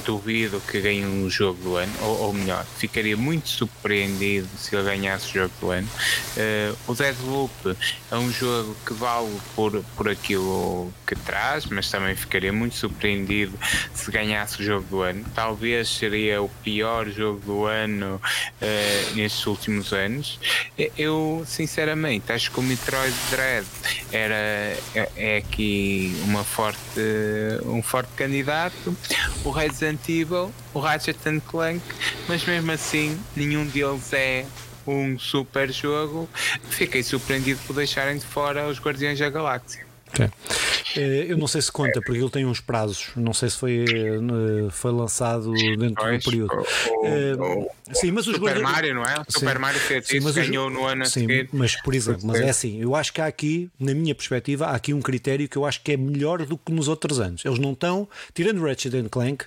[0.04, 4.84] Duvido que ganhe um jogo do ano, ou, ou, melhor, ficaria muito surpreendido se ele
[4.84, 5.88] ganhasse o jogo do ano.
[6.36, 7.76] Uh, o Deadloop
[8.10, 13.58] é um jogo que vale por, por aquilo que traz, mas também ficaria muito surpreendido
[13.92, 15.24] se ganhasse o jogo do ano.
[15.34, 18.20] Talvez seria o pior jogo do ano
[18.62, 20.40] uh, nestes últimos anos.
[20.96, 23.66] Eu, sinceramente, acho que o Metroid Dread
[24.10, 24.45] era
[24.94, 27.00] é, é aqui uma forte,
[27.64, 28.96] um forte candidato.
[29.44, 31.82] O Resident Evil, o Ratchet Clank,
[32.28, 34.46] mas mesmo assim nenhum deles é
[34.86, 36.28] um super jogo.
[36.70, 39.85] Fiquei surpreendido por deixarem de fora os Guardiões da Galáxia.
[40.08, 40.30] Okay.
[40.96, 43.10] Eh, eu não sei se conta, porque ele tem uns prazos.
[43.16, 46.54] Não sei se foi, eh, foi lançado dentro do período.
[46.54, 49.14] O, o, sim, mas os Super Mario, não é?
[49.26, 51.50] O Super sim, Mario sim, mas ganhou no ano sim, seguinte.
[51.52, 54.76] Mas, por exemplo, mas é assim, eu acho que há aqui, na minha perspectiva, há
[54.76, 57.44] aqui um critério que eu acho que é melhor do que nos outros anos.
[57.44, 59.44] Eles não estão, tirando Ratchet Clank,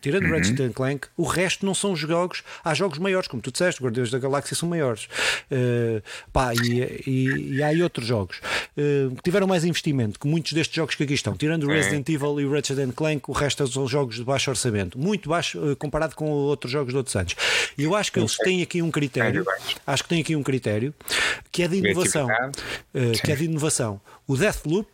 [0.00, 0.30] Tirando uhum.
[0.30, 2.42] Ratchet Clank, o resto não são jogos.
[2.64, 5.08] Há jogos maiores, como tu disseste, Guardiões da Galáxia são maiores.
[5.50, 10.26] Uh, pá, e, e, e, há aí outros jogos uh, que tiveram mais investimento que
[10.26, 11.36] muitos destes jogos que aqui estão.
[11.36, 11.74] Tirando é.
[11.74, 14.98] Resident Evil e Ratchet Clank, o resto são jogos de baixo orçamento.
[14.98, 17.34] Muito baixo uh, comparado com outros jogos de outros anos.
[17.76, 19.44] E eu acho que eles têm aqui um critério.
[19.86, 20.94] Acho que têm aqui um critério
[21.50, 22.28] que é de inovação.
[23.22, 24.00] que é de inovação.
[24.26, 24.88] O Deathloop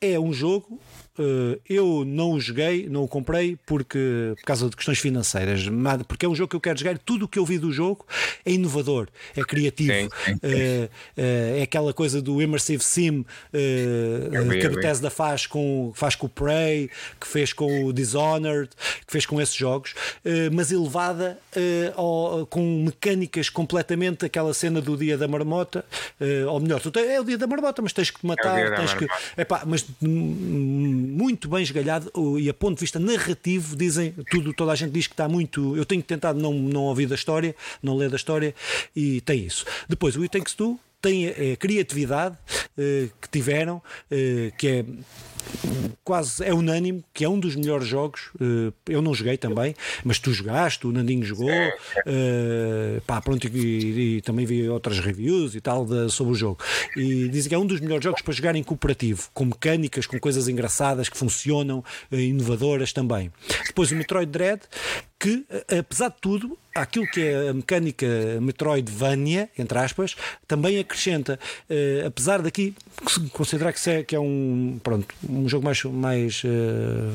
[0.00, 0.80] é um jogo
[1.68, 5.66] eu não o joguei, não o comprei porque, por causa de questões financeiras,
[6.06, 6.98] porque é um jogo que eu quero jogar.
[6.98, 8.06] Tudo o que eu vi do jogo
[8.44, 10.38] é inovador, é criativo, sim, sim, sim.
[10.42, 16.26] É, é, aquela coisa do immersive sim vi, que a Bethesda faz com, faz com
[16.26, 18.70] o Prey, que fez com o Dishonored,
[19.06, 19.94] que fez com esses jogos,
[20.52, 21.38] mas elevada
[21.94, 25.84] ao, com mecânicas completamente aquela cena do dia da marmota,
[26.48, 29.06] ou melhor, é o dia da marmota, mas tens que te matar, é tens que.
[29.36, 34.72] Epá, mas hum, muito bem esgalhado e a ponto de vista narrativo dizem tudo, toda
[34.72, 35.76] a gente diz que está muito.
[35.76, 38.54] Eu tenho tentado não, não ouvir da história, não ler da história
[38.94, 39.64] e tem isso.
[39.88, 44.84] Depois o It Takes Two tem a, criatividade uh, que tiveram, uh, que é
[46.04, 48.30] quase é unânime que é um dos melhores jogos.
[48.86, 54.20] Eu não joguei também, mas tu jogaste, o Nandinho jogou, uh, pá, pronto, e, e,
[54.22, 56.62] também vi outras reviews e tal de, sobre o jogo.
[56.96, 60.18] E dizem que é um dos melhores jogos para jogar em cooperativo, com mecânicas, com
[60.18, 63.32] coisas engraçadas que funcionam, inovadoras também.
[63.66, 64.62] Depois o Metroid Dread,
[65.18, 65.44] que
[65.76, 68.06] apesar de tudo, aquilo que é a mecânica
[68.40, 71.38] Metroidvania, entre aspas, também acrescenta.
[71.68, 72.74] Uh, apesar daqui
[73.32, 75.82] considerar que é, que é um, pronto, um jogo mais.
[75.84, 77.12] mais uh,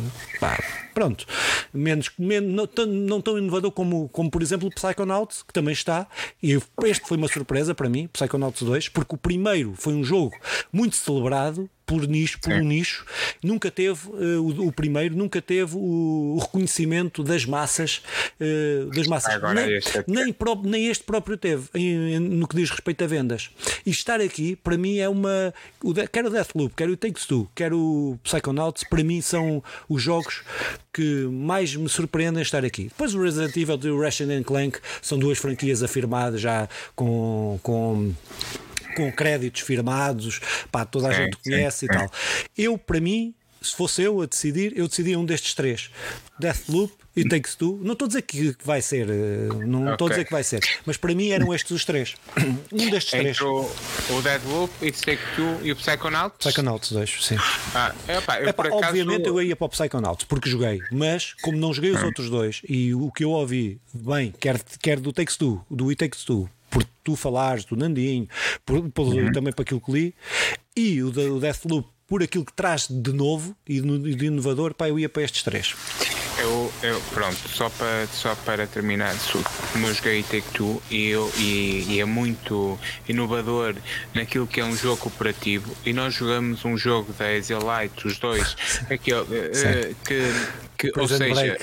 [0.93, 1.25] pronto,
[1.73, 6.07] menos, menos não, tão, não tão inovador como, como, por exemplo, Psychonauts, que também está.
[6.41, 10.35] E este foi uma surpresa para mim, Psychonauts 2, porque o primeiro foi um jogo
[10.71, 12.59] muito celebrado por nicho, por Sim.
[12.59, 13.05] um nicho,
[13.43, 18.01] nunca teve uh, o, o, primeiro, nunca teve o, o reconhecimento das massas,
[18.41, 19.39] uh, das massas.
[19.53, 23.07] nem, este é nem, nem, este próprio teve em, em, no que diz respeito a
[23.07, 23.51] vendas.
[23.85, 25.53] E estar aqui, para mim, é uma.
[25.83, 30.01] O, quer o Deathloop, quer o Takes Two, quer o Psychonauts, para mim são os
[30.01, 30.41] jogos
[30.91, 32.85] que mais me surpreendem estar aqui.
[32.85, 38.13] Depois o Resident Evil e o Ratchet Clank são duas franquias afirmadas já com, com
[38.93, 40.39] com créditos firmados,
[40.71, 42.11] pá, toda a gente conhece e tal.
[42.57, 45.89] Eu, para mim, se fosse eu a decidir, eu decidia um destes três:
[46.39, 47.79] Deathloop e Takes Two.
[47.81, 50.07] Não estou a dizer que vai ser, eh, não estou okay.
[50.07, 52.15] a dizer que vai ser, mas para mim eram estes os três.
[52.71, 53.41] Um destes Entre três.
[53.41, 53.69] O,
[54.09, 56.37] o Deathloop, e Take Two e o Psychonauts?
[56.39, 57.37] Psychonauts, dois, sim.
[57.73, 58.85] Ah, epá, eu epá, acaso...
[58.87, 62.07] Obviamente eu ia para o Psychonauts porque joguei, mas como não joguei os hum.
[62.07, 65.97] outros dois e o que eu ouvi bem, quer, quer do Takes Two, do It
[65.97, 66.49] Takes Two,
[67.03, 68.27] tu falares do Nandinho,
[68.65, 69.31] por, por, uhum.
[69.31, 70.15] também para aquilo que li,
[70.75, 74.99] e o, o Deathloop por aquilo que traz de novo e de inovador, pá, eu
[74.99, 75.73] ia para estes três.
[76.37, 79.15] Eu, eu, pronto, só para, só para terminar,
[79.71, 83.75] como eu joguei Take Two e, eu, e, e, é muito inovador
[84.13, 88.57] naquilo que é um jogo cooperativo e nós jogamos um jogo da Light, os dois,
[88.89, 90.21] aquele, uh, que,
[90.91, 91.57] que ou seja,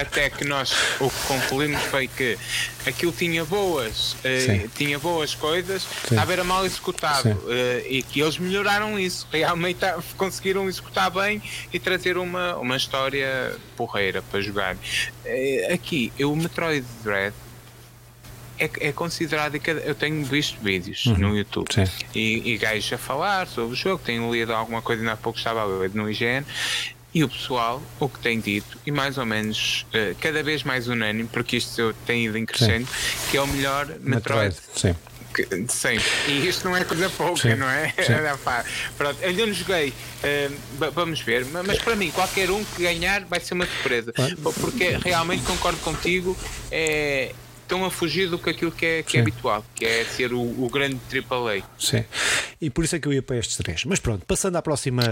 [0.00, 2.38] até que nós o que concluímos foi que
[2.86, 6.14] aquilo tinha boas, uh, tinha boas coisas, Sim.
[6.14, 9.80] estava era mal executado uh, e que eles melhoraram isso, realmente
[10.16, 11.42] conseguiram executar bem
[11.72, 14.76] e trazer uma, uma história porreira para jogar.
[15.24, 17.34] Eh, aqui, o Metroid Dread
[18.60, 21.68] é, é considerado eu tenho visto vídeos uhum, no YouTube
[22.14, 25.38] e, e gajos a falar sobre o jogo, tenho lido alguma coisa ainda há pouco
[25.38, 26.44] estava a ler no IGN
[27.12, 30.88] e o pessoal o que tem dito e mais ou menos uh, cada vez mais
[30.88, 32.88] unânime porque isto tem ido em crescendo
[33.30, 34.94] que é o melhor Metroid, Metroid sim
[35.68, 36.04] sempre.
[36.28, 37.94] E isto não é coisa pouca, sim, não é?
[38.96, 43.40] Pronto, eu não joguei, uh, vamos ver, mas para mim, qualquer um que ganhar vai
[43.40, 44.12] ser uma surpresa.
[44.60, 46.36] Porque realmente concordo contigo,
[46.70, 47.32] é,
[47.70, 50.40] estão a fugir do que aquilo que é, que é habitual, que é ser o,
[50.40, 51.62] o, grande AAA.
[51.78, 52.04] Sim.
[52.60, 53.84] E por isso é que eu ia para estes três.
[53.84, 55.02] Mas pronto, passando à próxima.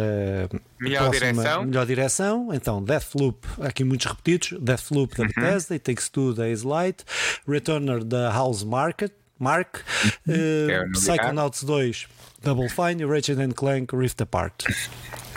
[0.80, 1.64] Melhor próxima, direção.
[1.64, 2.48] Melhor direção.
[2.52, 5.28] Então, Deathloop, aqui muitos repetidos: Deathloop da uhum.
[5.28, 7.04] Bethesda, It Takes Two da Ace Light,
[7.46, 9.12] Returner da House Market.
[9.40, 9.84] Mark,
[10.26, 12.08] uh, Psychonauts 2,
[12.42, 14.64] Double Fine e Ratchet Clank Rift Apart.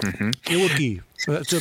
[0.04, 0.32] Uhum.
[0.50, 1.11] Eu aqui, eh,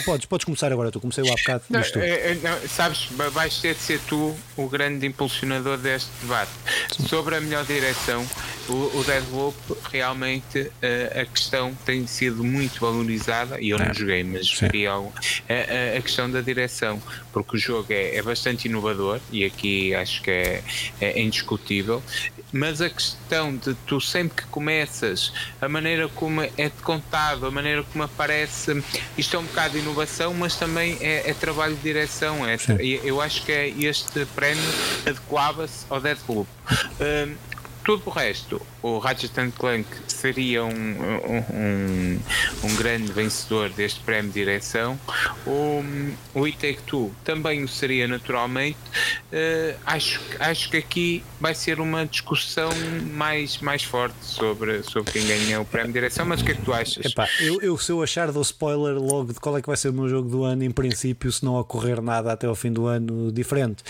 [0.05, 1.65] podes, podes começar agora, tu comecei lá há bocado.
[1.69, 6.51] Não, é, não, sabes, vais ter de ser tu o grande impulsionador deste debate.
[7.09, 8.27] Sobre a melhor direção,
[8.69, 9.57] o, o Deadloop
[9.91, 13.95] realmente uh, a questão tem sido muito valorizada, e eu não é.
[13.95, 15.13] joguei, mas vi algo,
[15.49, 17.01] a, a, questão da direção,
[17.33, 20.63] porque o jogo é, é bastante inovador e aqui acho que é,
[21.01, 22.03] é indiscutível
[22.53, 27.83] mas a questão de tu sempre que começas, a maneira como é contado, a maneira
[27.85, 28.83] como aparece,
[29.17, 32.47] isto é um bocado de inovação, mas também é, é trabalho de direção.
[32.47, 32.57] É,
[33.05, 34.63] eu acho que é este prémio
[35.07, 36.49] adequava-se ao Deathloop.
[37.01, 37.51] Um,
[37.91, 42.21] tudo o resto, o Ratchet Clank seria um, um,
[42.63, 44.97] um, grande vencedor deste prémio de direção.
[45.45, 45.83] O,
[46.33, 48.79] o It Take Two também o seria naturalmente.
[49.33, 52.71] Uh, acho, acho que aqui vai ser uma discussão
[53.13, 56.25] mais, mais forte sobre, sobre quem ganha o prémio de direção.
[56.25, 57.05] Mas o que é que tu achas?
[57.05, 59.89] Epá, eu, eu, se eu achar do spoiler logo de qual é que vai ser
[59.89, 62.87] o meu jogo do ano, em princípio, se não ocorrer nada até ao fim do
[62.87, 63.83] ano diferente,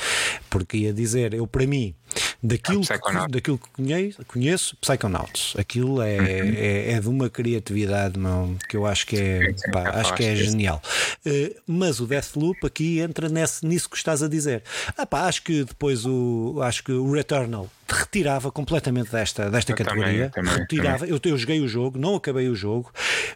[0.49, 1.95] porque ia dizer, eu para mim
[2.43, 5.55] daquilo, que, daquilo que conheço, conheço Psychonauts.
[5.59, 6.27] Aquilo é, uhum.
[6.57, 10.35] é, é, de uma criatividade não, que eu acho que é, pá, acho que é
[10.37, 10.83] genial.
[11.27, 14.63] Uh, mas o Deathloop aqui entra nesse, nisso que estás a dizer.
[14.97, 19.77] Ah, pá, acho que depois o, acho que o Returnal retirava completamente desta, desta eu
[19.77, 20.31] categoria.
[20.31, 20.99] Também, também, retirava.
[21.07, 21.21] Também.
[21.25, 22.93] Eu, eu joguei o jogo, não acabei o jogo.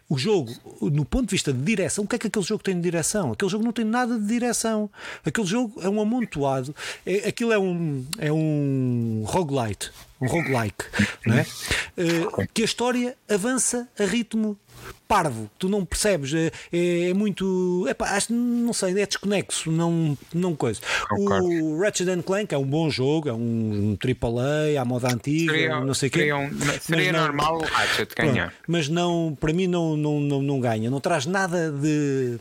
[0.09, 2.75] O jogo, no ponto de vista de direção, o que é que aquele jogo tem
[2.75, 3.31] de direção?
[3.31, 4.89] Aquele jogo não tem nada de direção.
[5.25, 6.75] Aquele jogo é um amontoado.
[7.05, 9.91] É, aquilo é um, é um roguelite,
[10.21, 10.85] um roguelike,
[11.25, 11.45] não é?
[11.97, 14.57] Uh, que a história avança a ritmo
[15.07, 17.85] parvo, tu não percebes, é, é, é muito.
[17.87, 20.81] Epá, acho, não sei, é desconexo, não, não coisa.
[21.11, 25.79] O Ratchet Clank é um bom jogo, é um, um AAA, à moda antiga, seria,
[25.79, 26.33] não sei o quê.
[26.33, 26.49] Um,
[26.81, 28.49] seria não, normal o Ratchet ganhar.
[28.49, 32.37] Pronto, mas não, para mim não, não, não, não ganha, não traz nada de,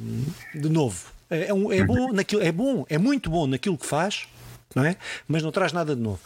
[0.55, 1.15] de novo.
[1.31, 4.27] É, é, um, é, bom naquilo, é bom, é muito bom naquilo que faz,
[4.75, 4.97] não é?
[5.29, 6.21] Mas não traz nada de novo.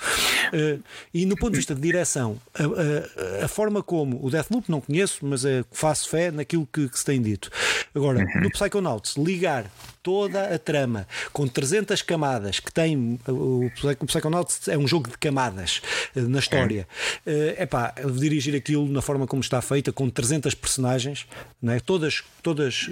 [0.49, 0.83] Uh,
[1.13, 4.81] e no ponto de vista de direção, a, a, a, forma como o Deathloop não
[4.81, 7.51] conheço, mas uh, faço fé naquilo que, que, se tem dito.
[7.95, 8.43] Agora, uhum.
[8.43, 9.71] no Psychonauts, ligar
[10.03, 15.19] toda a trama com 300 camadas que tem o, o Psychonauts é um jogo de
[15.19, 15.83] camadas
[16.17, 16.89] uh, na história.
[17.27, 21.27] É uh, pá, dirigir aquilo na forma como está feita, com 300 personagens,
[21.61, 21.81] não é?
[21.81, 22.89] todas, todas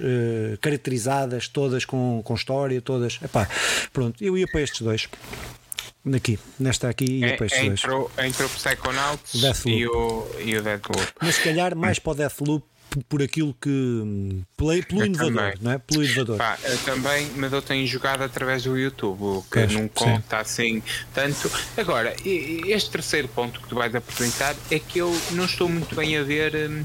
[0.60, 3.18] caracterizadas, todas com, com história, todas.
[3.22, 3.48] Epá,
[3.92, 5.08] pronto, eu ia para estes dois.
[6.14, 9.76] Aqui, nesta aqui e é, depois entre, o, entre o Psychonauts Deathloop.
[9.76, 11.12] e o, e o Deathloop.
[11.20, 12.64] Mas se calhar mais para o Deathloop
[13.08, 13.68] por aquilo que.
[14.56, 15.54] pelo, pelo inovador, também.
[15.60, 15.78] não é?
[15.78, 16.38] Pelo inovador.
[16.38, 20.80] Pá, eu também, mas eu tenho jogado através do YouTube, o que não conta sim.
[20.80, 21.50] assim tanto.
[21.76, 26.16] Agora, este terceiro ponto que tu vais apresentar é que eu não estou muito bem
[26.16, 26.84] a ver hum,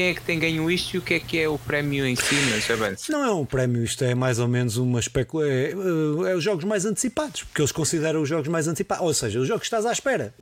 [0.00, 2.16] quem é que tem ganho isto e o que é que é o prémio em
[2.16, 3.12] si, mas avança.
[3.12, 5.52] Não é um prémio, isto é mais ou menos uma especulação.
[5.52, 9.04] É, é, é, os jogos mais antecipados, porque eles consideram os jogos mais antecipados.
[9.04, 10.32] Ou seja, os jogos que estás à espera.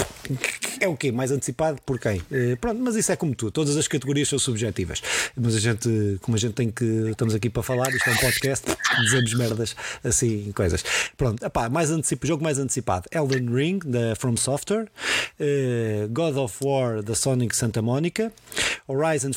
[0.79, 1.11] É o quê?
[1.11, 2.23] Mais antecipado por quem?
[2.31, 5.03] É, pronto, mas isso é como tu, todas as categorias são subjetivas.
[5.37, 6.85] Mas a gente, como a gente tem que.
[7.11, 8.65] Estamos aqui para falar, isto é um podcast,
[9.03, 10.85] dizemos merdas assim, coisas.
[11.17, 14.87] Pronto, epá, mais antecipo, jogo mais antecipado: Elden Ring, da From Software,
[15.41, 18.33] uh, God of War, da Sonic Santa Monica,
[18.87, 19.33] Horizon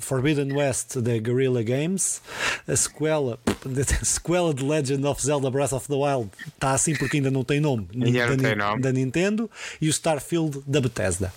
[0.00, 2.20] Forbidden West, da Guerrilla Games,
[2.66, 7.18] a sequela, a sequela de Legend of Zelda Breath of the Wild está assim porque
[7.18, 8.82] ainda não tem nome, da, tem nome.
[8.82, 11.32] da Nintendo, e o Starfield da Bethesda.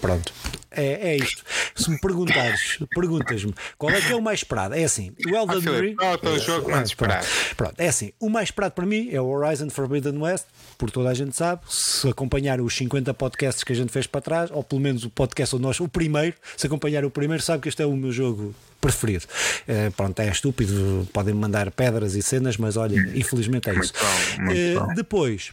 [0.00, 0.32] Pronto.
[0.70, 1.44] É, é isto.
[1.74, 4.74] Se me perguntares, perguntas-me qual é que é o mais esperado.
[4.74, 5.96] É assim, o Elden ah, Ring.
[5.96, 7.26] Qual é o jogo mais esperado?
[7.56, 10.46] Pronto, é assim, o mais esperado para mim é o Horizon Forbidden West,
[10.78, 11.62] por toda a gente sabe.
[11.68, 15.10] Se acompanhar os 50 podcasts que a gente fez para trás, ou pelo menos o
[15.10, 18.12] podcast o nosso, o primeiro, se acompanhar o primeiro, sabe que este é o meu
[18.12, 19.26] jogo preferido.
[19.68, 23.92] Uh, pronto, é estúpido, podem mandar pedras e cenas, mas olha, infelizmente é isso.
[24.38, 25.52] Uh, depois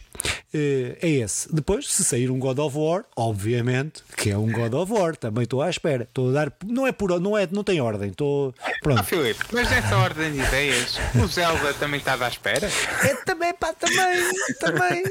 [0.54, 1.52] uh, é esse.
[1.54, 5.44] Depois, se sair um God of War, obviamente que é um God of War, também
[5.44, 6.04] estou à espera.
[6.04, 8.10] Estou a dar, não é por, não é, não tem ordem.
[8.10, 9.00] Estou pronto.
[9.00, 12.68] Ah, Filipe, mas nessa ordem de ideias, o Zelda também estava à espera?
[13.02, 15.04] É também, pá, também, também.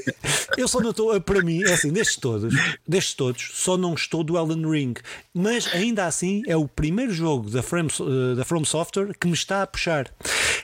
[0.58, 2.54] Eu só não estou, para mim, é assim, destes todos,
[2.88, 4.94] destes todos, só não estou do Elden Ring,
[5.34, 9.34] mas ainda assim é o primeiro jogo da Frame eh, da From Software que me
[9.34, 10.12] está a puxar.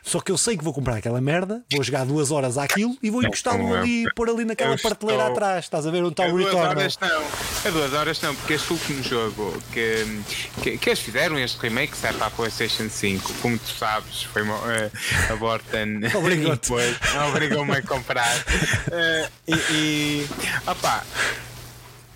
[0.04, 3.10] Só que eu sei que vou comprar aquela merda, vou jogar duas horas àquilo e
[3.10, 5.66] vou encostá-lo ali, pôr ali naquela prateleira atrás.
[5.66, 6.58] Estás a ver onde está o Return?
[6.58, 7.24] Horas não,
[7.66, 10.06] a duas horas não, porque este último jogo que,
[10.62, 14.42] que, que eles fizeram, este remake, sai para a PlayStation 5, como tu sabes, foi
[14.42, 16.02] uma, uh, a Borten
[17.30, 18.36] obrigou-me a comprar.
[18.38, 20.28] Uh, e, e
[20.68, 21.04] opa,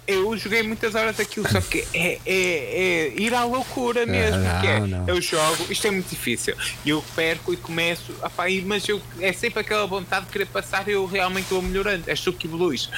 [0.07, 4.41] eu joguei muitas horas daquilo, só que é, é, é ir à loucura mesmo.
[4.41, 5.07] Não, que é, não.
[5.07, 6.55] Eu jogo, isto é muito difícil.
[6.85, 10.93] Eu perco e começo, opa, mas eu, é sempre aquela vontade de querer passar e
[10.93, 12.09] eu realmente vou melhorando.
[12.09, 12.89] É tu que evoluís.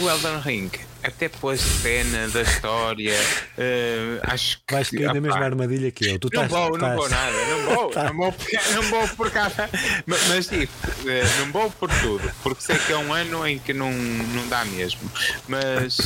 [0.00, 0.70] O Elden Ring
[1.02, 3.16] até pela cena da história,
[3.58, 4.74] uh, acho que.
[4.74, 6.18] Vais cair na mesma armadilha que eu.
[6.18, 8.34] Tu não vou, não vou nada, não vou, não vou,
[8.74, 9.68] não vou por causa.
[10.06, 13.58] Mas, mas tipo, uh, não vou por tudo, porque sei que é um ano em
[13.58, 15.00] que não, não dá mesmo.
[15.48, 15.98] Mas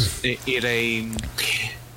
[0.47, 1.11] irei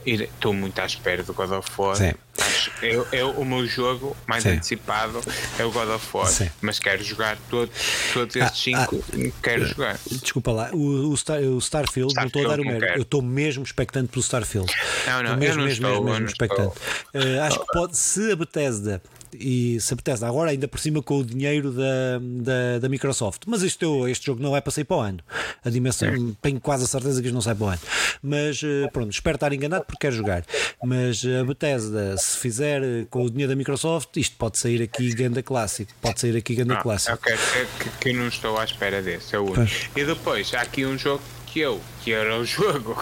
[0.08, 1.96] estou muito à espera do God of War.
[1.96, 2.14] Sim.
[2.40, 4.52] Acho, eu, eu, o meu jogo mais Sim.
[4.52, 5.22] antecipado
[5.58, 6.50] é o God of War, Sim.
[6.62, 7.76] mas quero jogar todos,
[8.14, 9.04] todos estes ah, cinco.
[9.14, 10.00] Ah, quero uh, jogar.
[10.10, 12.98] Desculpa lá, o, o, Star, o Starfield, Starfield, não estou a dar o mérito.
[12.98, 14.72] Eu estou mesmo expectante pelo Starfield.
[15.08, 16.78] Não, não, mesmo, mesmo, estou, mesmo, mesmo expectante.
[17.14, 19.02] Uh, acho que pode, se a Bethesda
[19.40, 23.44] e se apetece agora ainda por cima com o dinheiro da, da, da Microsoft.
[23.46, 25.20] Mas este, este jogo não é para sair para o ano.
[25.64, 26.18] A dimensão, é.
[26.42, 27.82] tenho quase a certeza que isto não sai para o ano.
[28.22, 30.46] Mas eh, pronto, espero estar enganado porque quero jogar.
[30.84, 35.14] Mas a Bethesda, se fizer eh, com o dinheiro da Microsoft, isto pode sair aqui
[35.14, 35.92] ganda clássico.
[36.02, 37.14] Pode sair aqui ganda ah, clássico.
[37.14, 37.36] Ok,
[37.80, 39.90] que, que, não estou à espera desse, é o único.
[39.96, 42.96] E depois, há aqui um jogo que eu, que era o jogo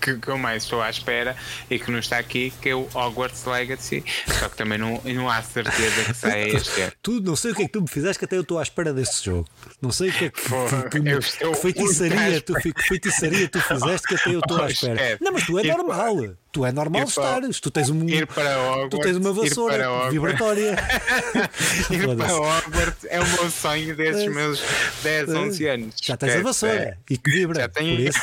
[0.00, 1.36] que, que eu mais estou à espera
[1.70, 4.02] e que não está aqui, que é o Hogwarts Legacy.
[4.26, 6.92] Só que também não, não há certeza que saia este ano.
[7.02, 8.62] Tu não sei o que é que tu me fizeste, que até eu estou à
[8.62, 9.46] espera desse jogo.
[9.82, 13.60] Não sei o que é que, tu, tu, me, que feitiçaria, tu, que feitiçaria tu
[13.60, 15.18] fizeste, que até eu estou à espera.
[15.20, 16.16] Não, mas tu é normal.
[16.50, 17.60] Tu é normal ir estares.
[17.60, 20.76] Tu tens, um, ir para Hogwarts, tu tens uma vassoura vibratória.
[21.90, 24.30] ir para Hogwarts é o meu sonho desses é.
[24.30, 24.62] meus
[25.02, 25.94] 10, 11 anos.
[26.02, 26.96] Já tens a vassoura é.
[27.10, 27.60] e que vibra.
[27.60, 27.96] Já tenho.
[27.96, 28.20] Por isso,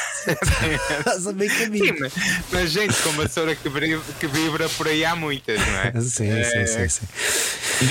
[1.00, 1.86] estás a meio caminho.
[1.86, 2.14] Sim, mas,
[2.52, 6.02] mas gente com vassoura que vibra, que vibra por aí há muitas, não é?
[6.02, 6.66] Sim, é...
[6.66, 6.90] sim, sim.
[6.90, 7.90] sim.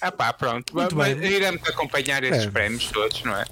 [0.00, 0.74] Ah pá, pronto.
[0.74, 1.16] Muito bem.
[1.24, 2.50] Iremos acompanhar esses é.
[2.50, 3.44] prémios todos, não é?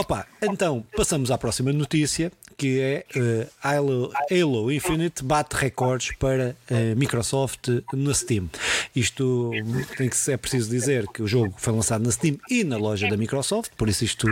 [0.00, 6.56] Opa, então passamos à próxima notícia que é uh, Halo, Halo Infinite bate recordes para
[6.70, 8.48] uh, Microsoft na Steam.
[8.96, 9.50] Isto
[9.98, 13.10] tem que é preciso dizer que o jogo foi lançado na Steam e na loja
[13.10, 14.26] da Microsoft, por isso isto,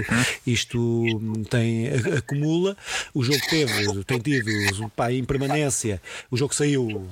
[0.46, 1.04] isto
[1.50, 2.74] tem, acumula.
[3.12, 6.00] O jogo teve, tem tido pá, em permanência,
[6.30, 7.06] o jogo saiu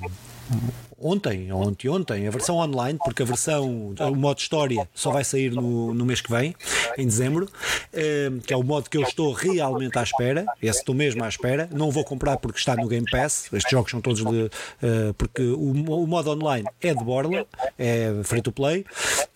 [0.99, 5.51] ontem, ou ontem, a versão online, porque a versão, o modo história só vai sair
[5.51, 6.55] no, no mês que vem,
[6.97, 7.47] em dezembro,
[7.93, 11.29] eh, que é o modo que eu estou realmente à espera, esse estou mesmo à
[11.29, 14.49] espera, não vou comprar porque está no Game Pass, estes jogos são todos de,
[14.81, 15.73] eh, porque o,
[16.07, 17.45] modo online é de borla,
[17.77, 18.85] é free to play,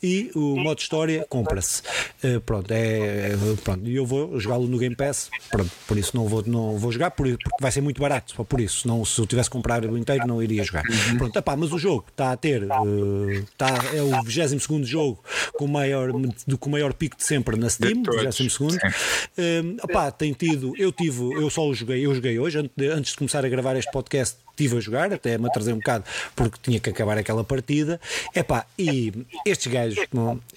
[0.02, 1.84] e o modo história compra-se.
[2.24, 3.32] Eh, pronto, é,
[3.64, 6.92] pronto, e eu vou jogá-lo no Game Pass, pronto, por isso não vou, não vou
[6.92, 9.98] jogar, porque vai ser muito barato, por isso, não, se eu tivesse que comprar o
[9.98, 10.84] inteiro não iria jogar.
[11.18, 15.68] Pronto, mas o jogo está a ter, uh, está, é o 22 jogo com o
[15.68, 16.12] maior,
[16.60, 18.76] com o maior pico de sempre na Steam, 22 segundo.
[18.76, 22.58] Uh, epá, tem tido, eu tive, eu só o joguei, eu joguei hoje,
[22.94, 26.04] antes de começar a gravar este podcast, estive a jogar, até me atrasei um bocado
[26.36, 28.00] porque tinha que acabar aquela partida.
[28.36, 29.12] Epá, e
[29.46, 30.00] estes gajos,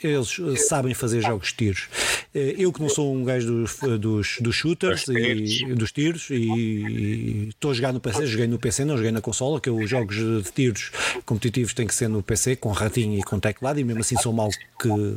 [0.02, 1.88] eles sabem fazer jogos de tiros.
[2.34, 7.48] Eh, eu que não sou um gajo dos, dos, dos shooters e dos tiros e
[7.48, 10.16] estou a jogar no PC, joguei no PC, não joguei na consola, que os jogos
[10.16, 10.90] de tiros
[11.24, 14.32] competitivos têm que ser no PC, com ratinho e com teclado, e mesmo assim sou
[14.32, 14.50] mal
[14.80, 15.16] que,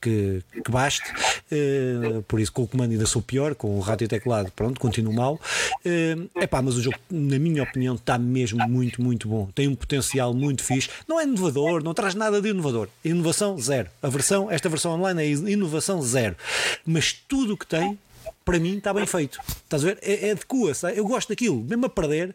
[0.00, 1.04] que, que baste.
[1.50, 4.80] Uh, por isso, com o comando ainda sou pior, com o rato e teclado, pronto,
[4.80, 5.40] continuo mal.
[5.84, 9.48] Uh, epá, mas o jogo, na minha opinião, está mesmo muito, muito bom.
[9.54, 10.88] Tem um potencial muito fixe.
[11.06, 12.88] Não é inovador, não traz nada de inovador.
[13.04, 13.88] Inovação zero.
[14.02, 16.36] A versão, esta versão online é inovação zero.
[16.84, 17.98] Mas tudo o que tem
[18.46, 19.40] para mim está bem feito.
[19.64, 19.98] Estás a ver?
[20.00, 20.86] É, é adequa-se.
[20.96, 22.32] Eu gosto daquilo, mesmo a perder,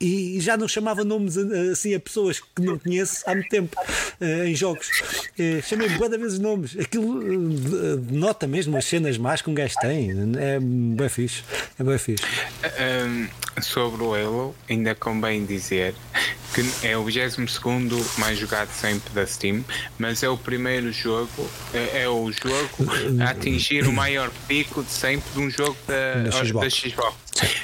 [0.00, 3.76] e já não chamava nomes assim a pessoas que não conheço há muito tempo
[4.20, 4.88] uh, em jogos.
[5.36, 6.78] Uh, chamei boa vezes nomes.
[6.78, 7.20] Aquilo
[7.98, 10.10] denota mesmo as cenas más que um gajo tem.
[10.38, 11.42] É bem fixe.
[11.76, 12.24] É bem fixe.
[12.80, 13.28] Um,
[13.60, 15.94] sobre o Halo, ainda convém dizer
[16.54, 19.64] que é o 22 mais jogado sempre da Steam,
[19.98, 24.90] mas é o primeiro jogo, é, é, o jogo a atingir o maior pico de
[24.90, 26.82] sempre de um jogo da, da Xbox.
[26.82, 27.16] Da Xbox.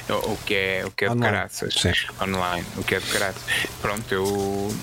[0.09, 1.75] O, que é, o que é de caraças
[2.21, 3.43] online, o que é de caraças.
[3.81, 4.77] Pronto, eu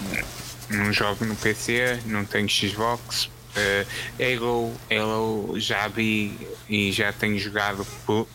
[0.70, 3.30] não jogo no PC, não tenho Xbox.
[3.52, 3.86] Uh,
[4.18, 6.38] Halo, Halo já vi
[6.70, 7.86] e já tenho jogado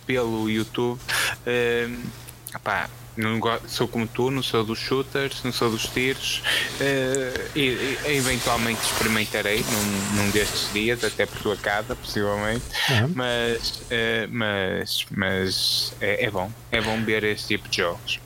[0.07, 1.01] pelo YouTube.
[1.47, 1.99] Uh,
[3.17, 6.43] não sou como tu, não sou dos shooters, não sou dos tiros
[6.81, 12.65] uh, e, e, eventualmente experimentarei num, num, destes dias, até por tua casa, possivelmente.
[12.91, 13.13] Uhum.
[13.15, 18.21] Mas, uh, mas, mas é, é, bom, é bom ver este tipo de jogos.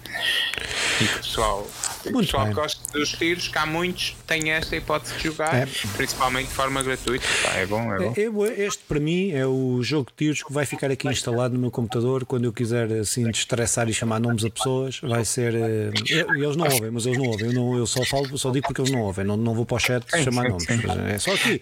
[1.01, 1.66] E pessoal,
[2.07, 5.68] o pessoal que gosta dos tiros, que há muitos, tem esta hipótese de jogar, é.
[5.96, 7.26] principalmente de forma gratuita.
[7.42, 7.98] Pá, é bom, é
[8.30, 8.46] bom.
[8.46, 11.61] É, este para mim é o jogo de tiros que vai ficar aqui instalado no
[11.61, 15.01] meu computador quando eu quiser assim destressar e chamar nomes a pessoas.
[15.03, 15.55] Vai ser.
[15.55, 15.90] Eh,
[16.36, 17.46] eles não ouvem, mas eles não ouvem.
[17.46, 19.24] Eu, não, eu só falo, só digo porque eles não ouvem.
[19.24, 20.64] Não, não vou para o chat sim, chamar sim, nomes.
[20.64, 20.80] Sim.
[21.09, 21.61] É só aqui.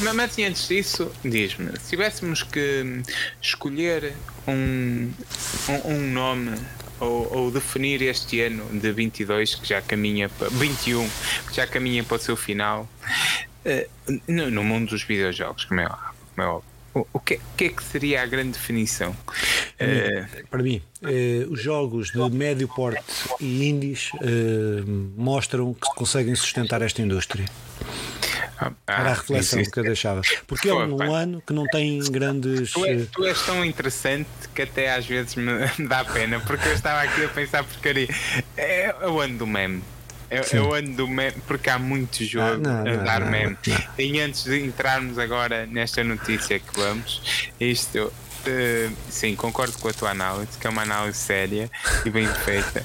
[0.00, 3.02] Mas, mas antes disso, diz-me, se tivéssemos que
[3.40, 4.12] escolher
[4.46, 5.10] um,
[5.68, 6.52] um, um nome
[7.02, 11.08] ou, ou, definir este ano de 22 que já caminha para 21
[11.48, 12.88] que já caminha para o seu final
[13.66, 15.98] uh, no, no, mundo dos videojogos como é, como
[16.38, 19.12] é óbvio o, o que, que, é que seria a grande definição?
[19.12, 23.02] Uh, para mim, uh, os jogos de médio porte
[23.40, 24.10] e indies
[25.16, 27.46] mostram que conseguem sustentar esta indústria.
[28.86, 30.22] Ah, Era a reflexão que eu deixava.
[30.46, 32.72] Porque é um ano que não tem grandes.
[32.72, 36.72] Tu, é, tu, és tão interessante que até às vezes me dá pena, porque eu
[36.72, 38.08] estava aqui a pensar porcaria.
[38.56, 39.82] É o ano do meme.
[40.30, 43.30] É, é o ano do meme, porque há muito jogo ah, não, a dar não,
[43.30, 43.56] meme.
[43.66, 43.76] Não.
[43.98, 48.12] E antes de entrarmos agora nesta notícia que vamos, isto
[48.42, 51.70] Uh, sim, concordo com a tua análise, que é uma análise séria
[52.04, 52.84] e bem feita.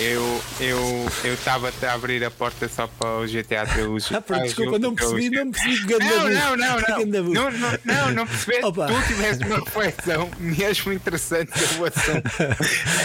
[0.00, 4.12] Eu eu eu estava a abrir a porta só para o GTA Trilogy.
[4.12, 8.26] Ah, pronto, desculpa, não percebi, não percebi não, não, não, não, não, não, não, não
[8.26, 8.64] percebi.
[8.64, 8.86] Opa.
[8.86, 12.30] Tu tiveste uma reflexão mesmo interessante sobre o assunto.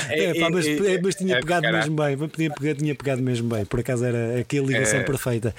[0.09, 3.47] É, pá, mas, é, mas tinha é pegado mesmo bem, tinha pegado, tinha pegado mesmo
[3.47, 5.03] bem, por acaso era aquela ligação é.
[5.03, 5.55] perfeita.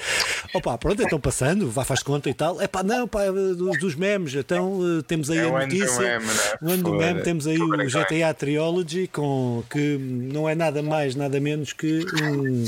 [0.53, 2.61] Opa, pronto, então passando, vá faz conta e tal.
[2.61, 6.27] É pá, não, pá, dos, dos memes, então uh, temos aí é a notícia meme,
[6.27, 6.33] né?
[6.63, 11.15] O ano do meme temos aí o GTA Trilogy, com, que não é nada mais,
[11.15, 12.65] nada menos que um.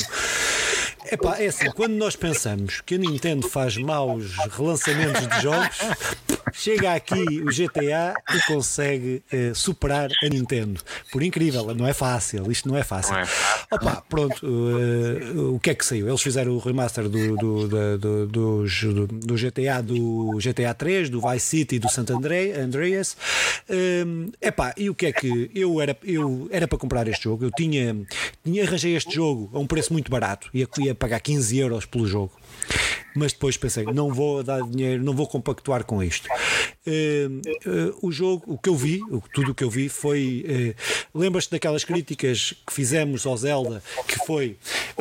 [1.11, 5.79] Epá, é assim, quando nós pensamos que a Nintendo faz maus relançamentos de jogos,
[6.53, 10.81] chega aqui o GTA e consegue uh, superar a Nintendo.
[11.11, 13.15] Por incrível, não é fácil, isto não é fácil.
[13.15, 13.27] Não é.
[13.73, 16.09] Opa, pronto, uh, o que é que saiu?
[16.09, 21.47] Eles fizeram o remaster do, do, do, do, do, GTA, do GTA 3, do Vice
[21.47, 23.17] City e do Sant André, Andreas.
[23.69, 27.45] Um, epá, e o que é que eu era, eu era para comprar este jogo?
[27.45, 27.97] Eu tinha,
[28.45, 32.07] tinha arranjei este jogo a um preço muito barato, ia, ia pagar 15 euros pelo
[32.07, 32.33] jogo
[33.15, 36.29] mas depois pensei, não vou dar dinheiro, não vou compactuar com isto.
[36.87, 40.45] Uh, uh, o jogo, o que eu vi, o, tudo o que eu vi foi.
[41.15, 44.57] Uh, Lembras-te daquelas críticas que fizemos ao Zelda, que foi.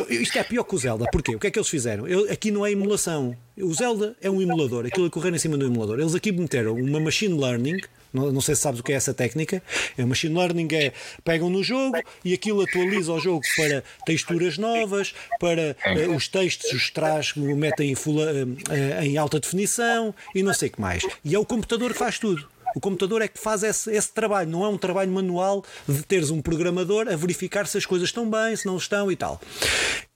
[0.10, 1.36] Isto é pior que o Zelda, porquê?
[1.36, 2.08] O que é que eles fizeram?
[2.08, 3.36] Eu, aqui não é emulação.
[3.58, 6.00] O Zelda é um emulador, aquilo é correr em cima do emulador.
[6.00, 7.80] Eles aqui meteram uma machine learning
[8.14, 9.62] não, não sei se sabes o que é essa técnica.
[9.98, 10.94] É machine learning é
[11.24, 15.76] pegam no jogo e aquilo atualiza o jogo para texturas novas, para
[16.10, 20.54] uh, os textos os traz, metem em, full, uh, uh, em alta definição e não
[20.54, 21.06] sei o que mais.
[21.24, 22.48] E é o computador que faz tudo.
[22.76, 26.30] O computador é que faz esse, esse, trabalho, não é um trabalho manual de teres
[26.30, 29.42] um programador a verificar se as coisas estão bem, se não estão e tal.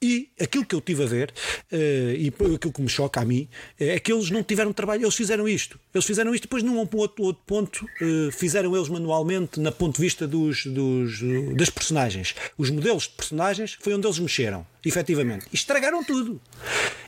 [0.04, 1.34] E aquilo que eu tive a ver,
[1.72, 3.47] uh, e aquilo que me choca a mim,
[3.80, 5.80] é que eles não tiveram trabalho, eles fizeram isto.
[5.93, 10.01] Eles fizeram isto, depois num outro, outro ponto, uh, fizeram eles manualmente, na ponto de
[10.01, 11.22] vista dos, dos,
[11.56, 12.36] das personagens.
[12.58, 15.45] Os modelos de personagens foi onde eles mexeram, efetivamente.
[15.54, 16.41] E estragaram tudo.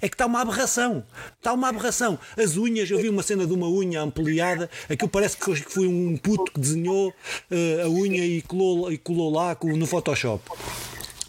[0.01, 1.03] É que está uma aberração.
[1.35, 2.17] Está uma aberração.
[2.37, 6.15] As unhas, eu vi uma cena de uma unha ampliada, aquilo parece que foi um
[6.15, 10.41] puto que desenhou uh, a unha e colou, e colou lá no Photoshop.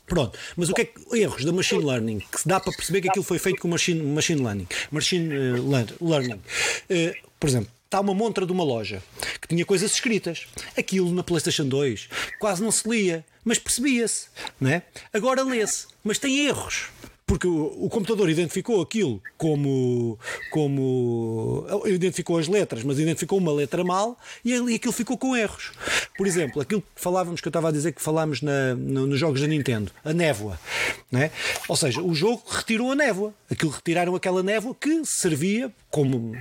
[0.07, 3.01] Pronto, mas o que é que erros da machine learning que se dá para perceber
[3.01, 4.69] que aquilo foi feito com machine, machine learning?
[4.91, 6.41] Machine uh, learning.
[6.91, 9.03] Uh, por exemplo, está uma montra de uma loja
[9.41, 10.47] que tinha coisas escritas.
[10.77, 14.29] Aquilo na PlayStation 2 quase não se lia, mas percebia-se,
[14.61, 14.83] né?
[15.13, 16.87] Agora lê-se, mas tem erros
[17.27, 20.16] porque o, o, computador identificou aquilo como,
[20.51, 21.66] como.
[21.87, 25.72] identificou as letras, mas identificou uma letra mal e, e aquilo ficou com erros.
[26.16, 29.18] Por exemplo, aquilo que falávamos, que eu estava a dizer que falámos na, no, nos
[29.18, 30.59] jogos da Nintendo, a névoa.
[31.11, 31.33] Né?
[31.68, 33.35] Ou seja, o jogo retirou a névoa.
[33.51, 36.37] Aquilo retiraram aquela névoa que servia como,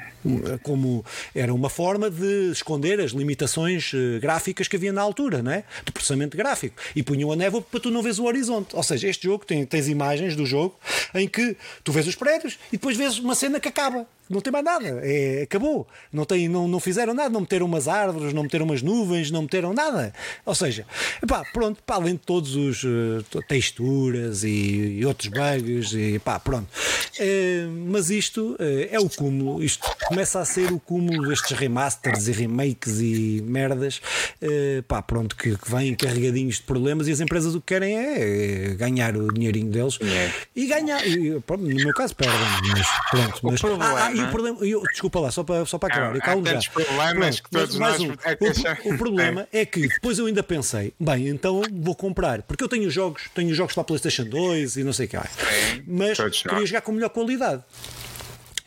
[0.63, 5.63] como era uma forma de esconder as limitações eh, gráficas que havia na altura, é?
[5.85, 6.75] de processamento gráfico.
[6.93, 8.75] E punham a névoa para tu não vês o horizonte.
[8.75, 10.77] Ou seja, este jogo tem tens imagens do jogo
[11.13, 14.51] em que tu vês os prédios e depois vês uma cena que acaba não tem
[14.51, 15.87] mais nada, é, acabou.
[16.11, 19.43] Não, tem, não, não fizeram nada, não meteram umas árvores, não meteram umas nuvens, não
[19.43, 20.13] meteram nada.
[20.45, 20.85] Ou seja,
[21.21, 26.39] epá, pronto, para além de todos os uh, texturas e, e, outros bugs, e pá,
[26.39, 26.67] pronto.
[27.19, 32.27] Uh, mas isto uh, é o cúmulo, isto começa a ser o cúmulo destes remasters
[32.27, 34.01] e remakes e merdas,
[34.87, 38.75] pá, pronto, que, que vêm carregadinhos de problemas e as empresas o que querem é,
[38.75, 40.31] ganhar o dinheirinho deles é.
[40.55, 41.05] e ganhar.
[41.05, 42.39] E, pronto, no meu caso, perdem,
[42.71, 43.39] mas pronto.
[43.43, 46.15] Mas, ah, e o problema, eu, desculpa lá, só para, só para acabar.
[46.15, 47.75] Há, há tantos problemas que todos.
[47.75, 49.61] Um, o, o, problema é.
[49.61, 53.53] é que depois eu ainda pensei, bem, então vou comprar, porque eu tenho jogos, tenho
[53.53, 55.31] jogos para a PlayStation 2 e não sei o que mais,
[55.87, 57.63] mas queria jogar com melhor qualidade.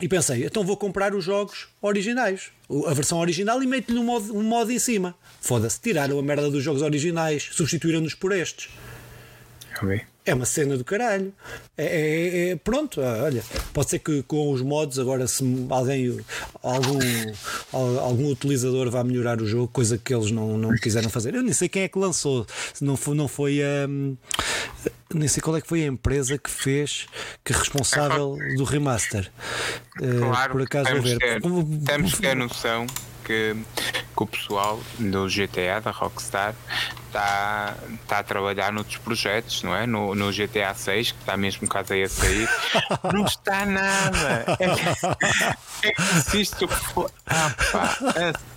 [0.00, 2.52] E pensei, então vou comprar os jogos originais,
[2.86, 5.14] a versão original, e meto-lhe um modo, um modo em cima.
[5.40, 8.68] Foda-se, tiraram a merda dos jogos originais, substituíram-nos por estes.
[9.76, 11.32] Okay é uma cena do caralho.
[11.76, 16.18] É, é, é, pronto, ah, olha, pode ser que com os mods agora se alguém,
[16.62, 16.98] algum,
[17.72, 21.34] algum utilizador vá melhorar o jogo, coisa que eles não, não quiseram fazer.
[21.34, 23.88] Eu nem sei quem é que lançou, se não foi, não foi a.
[23.88, 24.16] Um,
[25.14, 27.06] nem sei qual é que foi a empresa que fez,
[27.42, 29.30] que é responsável do remaster.
[29.96, 31.40] Claro, uh, por acaso temos, ver.
[31.86, 32.86] Temos que ter noção
[33.28, 33.54] que,
[34.16, 36.54] que o pessoal do GTA, da Rockstar,
[37.06, 37.74] está
[38.06, 39.86] tá a trabalhar noutros projetos, não é?
[39.86, 42.48] No, no GTA 6, que está mesmo quase aí a sair,
[43.12, 44.46] não está nada.
[44.58, 47.10] É, é se isto for.
[47.26, 47.98] Ah, pá,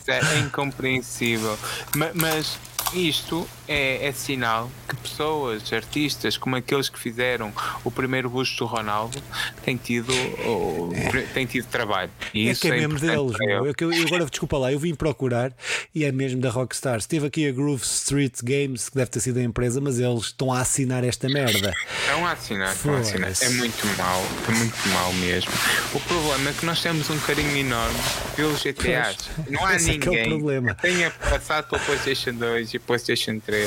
[0.07, 1.57] é, é incompreensível.
[1.95, 2.59] Mas, mas
[2.93, 7.53] isto é, é, sinal que pessoas, artistas como aqueles que fizeram
[7.86, 9.17] o primeiro busto do Ronaldo
[9.63, 10.11] têm tido,
[10.45, 11.22] oh, é.
[11.34, 12.11] têm tido trabalho.
[12.34, 13.38] E é isso que é, é mesmo deles.
[13.39, 13.65] Eu.
[13.65, 15.53] Eu, agora, desculpa lá, eu vim procurar
[15.95, 16.97] e é mesmo da Rockstar.
[16.97, 20.51] Esteve aqui a Groove Street Games, que deve ter sido a empresa, mas eles estão
[20.51, 21.74] a assinar esta merda.
[22.01, 23.32] Estão a assinar, estão a assinar.
[23.41, 25.51] É muito mau, é muito mau mesmo.
[25.93, 27.99] O problema é que nós temos um carinho enorme
[28.36, 29.30] pelos GTAs.
[29.49, 33.61] Não há ninguém que tenha passado pelo PlayStation 2 e PlayStation 3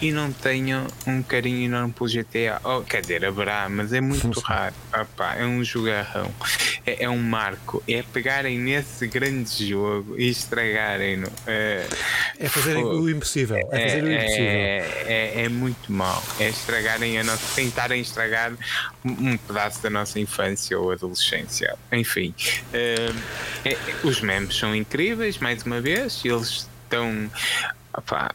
[0.00, 2.60] e não tenho um carinho enorme pelo GTA.
[2.62, 4.74] Oh, quer dizer, haverá, mas é muito raro.
[4.94, 6.30] Opa, é um jogarrão,
[6.84, 7.82] é, é, um marco.
[7.88, 11.28] É pegarem nesse grande jogo e estragarem-no.
[11.46, 11.86] É,
[12.38, 13.56] é fazer o impossível.
[13.72, 14.46] É fazer o é, impossível.
[14.46, 16.22] É, é, é, muito mau.
[16.38, 17.54] É estragarem a nossa.
[17.54, 18.52] tentarem estragar
[19.04, 21.74] um pedaço da nossa infância ou adolescência.
[21.92, 22.34] Enfim,
[22.74, 27.30] uh, os memes são incríveis, mais uma vez, eles estão
[27.96, 28.30] Opa,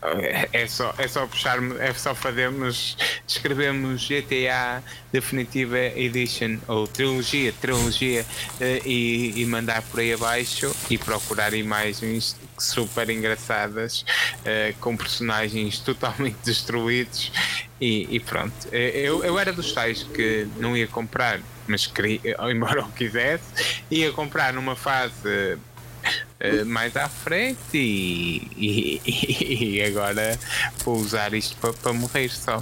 [0.52, 2.98] é só, é só puxarmos, é só fazermos,
[3.28, 8.26] escrevemos GTA Definitiva Edition ou trilogia, trilogia
[8.60, 14.04] eh, e, e mandar por aí abaixo e procurar imagens super engraçadas
[14.40, 17.32] uh, com personagens totalmente destruídos
[17.80, 18.54] e, e, pronto.
[18.72, 23.84] Eh, eu, eu era dos tais que não ia comprar, mas queria, embora eu quisesse,
[23.92, 25.58] ia comprar numa fase
[26.42, 30.38] uh, mais à frente e, e, e, agora
[30.84, 32.62] vou usar isto para morrer só.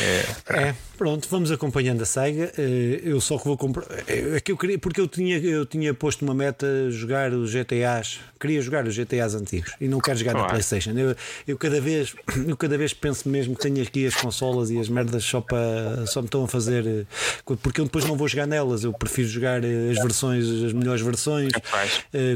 [0.00, 2.52] É, é, pronto, vamos acompanhando a SEGA.
[2.56, 3.86] Eh, eu só que vou comprar.
[4.06, 8.20] É que eu queria, porque eu tinha, eu tinha posto uma meta jogar os GTAs.
[8.38, 10.90] Queria jogar os GTAs antigos e não quero jogar na PlayStation.
[10.90, 11.16] Eu,
[11.46, 12.14] eu, cada vez,
[12.46, 16.06] eu cada vez penso mesmo que tenho aqui as consolas e as merdas só, para,
[16.06, 16.86] só me estão a fazer.
[16.86, 17.04] Eh,
[17.44, 18.84] porque eu depois não vou jogar nelas.
[18.84, 21.52] Eu prefiro jogar as versões, as melhores versões,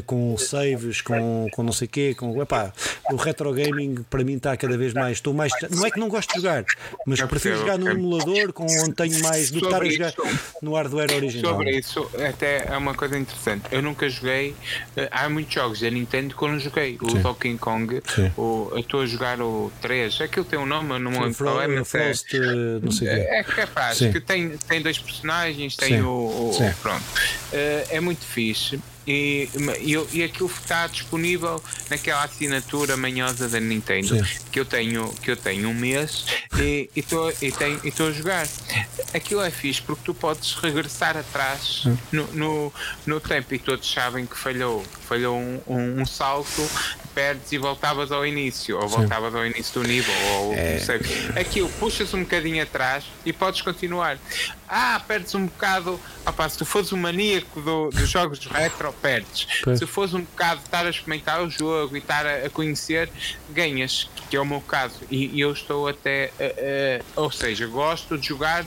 [0.06, 2.14] com saves, com, com não sei o quê.
[2.14, 2.72] Com, epá,
[3.10, 5.18] o retro gaming para mim está cada vez mais.
[5.18, 5.52] Estou mais.
[5.70, 6.64] Não é que não gosto de jogar,
[7.06, 10.14] mas prefiro jogar no emulador com onde tenho mais do que estar a jogar
[10.62, 11.52] no hardware original.
[11.52, 13.66] Sobre isso, até é uma coisa interessante.
[13.70, 14.56] Eu nunca joguei.
[14.96, 16.96] Eh, há muitos jogos da Nintendo que eu não joguei.
[17.02, 18.02] O Donkey Kong,
[18.34, 20.22] o, eu estou a jogar o 3.
[20.22, 22.14] Aquilo tem um nome, eu não me lembro qual é, mas é,
[22.82, 27.02] não sei é, é capaz, que tem, tem dois personagens, tem o, o Pronto.
[27.02, 29.48] Uh, é muito fixe e,
[29.80, 34.16] e, e aquilo está disponível naquela assinatura manhosa da Nintendo
[34.50, 36.26] que eu tenho que eu tenho um mês
[36.58, 37.52] e estou e,
[37.84, 38.46] e estou a jogar.
[39.14, 42.72] Aquilo é fixe porque tu podes regressar atrás no, no,
[43.06, 43.54] no tempo.
[43.54, 46.68] E todos sabem que falhou falhou um, um, um salto
[47.16, 49.38] perdes e voltavas ao início, ou voltavas Sim.
[49.38, 50.78] ao início do nível, ou é...
[50.78, 51.00] sei.
[51.34, 54.18] Aquilo, puxas um bocadinho atrás e podes continuar.
[54.68, 55.98] Ah, perdes um bocado.
[56.26, 59.46] Opa, se tu fores um maníaco do, dos jogos retro, perdes.
[59.64, 59.78] Pois.
[59.78, 63.08] Se fores um bocado estar a experimentar o jogo e estar a, a conhecer,
[63.48, 65.00] ganhas, que é o meu caso.
[65.10, 66.30] E, e eu estou até.
[67.14, 68.66] Ou seja, gosto de jogar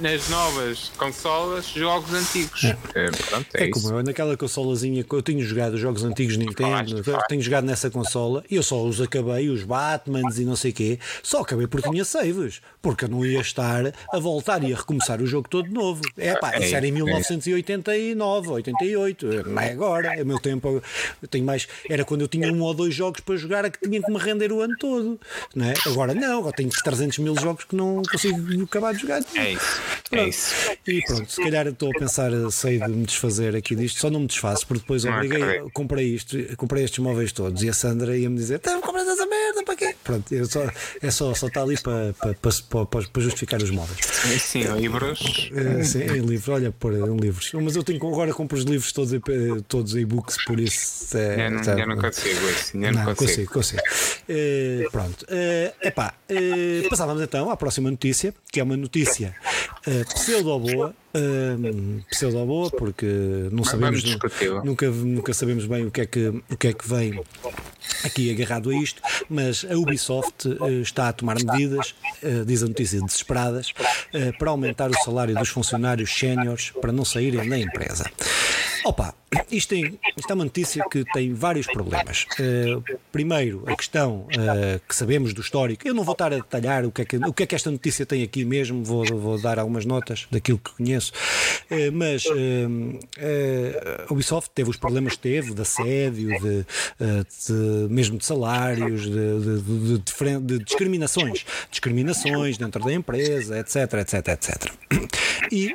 [0.00, 2.64] nas novas consolas jogos antigos.
[2.64, 6.36] É, é, pronto, é, é como eu, naquela consolazinha que eu tenho jogado jogos antigos
[6.36, 10.70] Nintendo, tenho jogado nessa consola e eu só os acabei, os Batmans e não sei
[10.70, 14.72] o quê, só acabei porque tinha saves, porque eu não ia estar a voltar e
[14.72, 16.02] a recomeçar o jogo todo de novo.
[16.16, 20.82] É pá, isso era em 1989, 88, não é agora, é o meu tempo.
[21.22, 23.78] Eu tenho mais, era quando eu tinha um ou dois jogos para jogar a que
[23.78, 25.18] tinha que me render o ano todo,
[25.54, 25.74] não é?
[25.86, 29.22] Agora não, agora tenho 300 mil jogos que não consigo acabar de jogar.
[29.34, 29.85] É isso.
[30.12, 30.54] É isso.
[30.86, 34.20] E pronto, se calhar estou a pensar, sei de me desfazer aqui disto, só não
[34.20, 38.36] me desfaço, porque depois obriguei, comprei isto, comprei estes móveis todos e a Sandra ia-me
[38.36, 39.94] dizer: Estás comprando essa merda para quê?
[40.04, 40.64] Pronto, eu só,
[41.02, 43.98] é só, só está ali para, para, para, para, justificar os móveis.
[44.40, 45.50] Sim, livros.
[45.54, 47.50] É, sim, em livros, olha, por um livros.
[47.54, 49.12] Mas eu tenho agora compro os livros todos,
[49.66, 51.16] todos e-books, por isso.
[51.16, 52.76] É, eu, não, tá, eu não consigo isso.
[52.76, 53.52] Eu não, não consigo.
[53.52, 53.82] consigo, consigo.
[54.28, 55.22] Uh, pronto.
[55.24, 59.34] Uh, epá, uh, passávamos então à próxima notícia, que é uma notícia
[59.86, 60.94] uh, pseudo-boa.
[61.14, 63.06] Uh, pseudo-boa, porque
[63.50, 64.04] não sabemos,
[64.64, 67.20] nunca, nunca sabemos bem o que, é que, o que é que vem
[68.04, 72.66] aqui agarrado a isto, mas a Ubisoft uh, está a tomar medidas, uh, diz a
[72.66, 78.10] notícia, desesperadas, uh, para aumentar o salário dos funcionários séniores para não saírem da empresa.
[78.86, 79.12] Opa,
[79.50, 82.24] isto, tem, isto é uma notícia que tem vários problemas.
[82.38, 82.80] Uh,
[83.10, 85.88] primeiro, a questão uh, que sabemos do histórico.
[85.88, 87.68] Eu não vou estar a detalhar o que é que, o que, é que esta
[87.68, 91.12] notícia tem aqui mesmo, vou, vou dar algumas notas daquilo que conheço.
[91.68, 92.24] Uh, mas
[94.08, 96.64] a Ubisoft teve os problemas que teve de assédio, de,
[97.48, 101.44] de mesmo de salários, de, de, de discriminações.
[101.72, 104.72] Discriminações dentro da empresa, etc, etc, etc.
[105.50, 105.74] E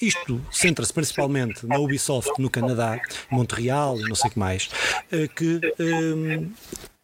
[0.00, 3.00] isto centra-se principalmente na Ubisoft no Canadá,
[3.30, 4.70] Montreal e não sei o que mais,
[5.10, 6.50] eh, que um,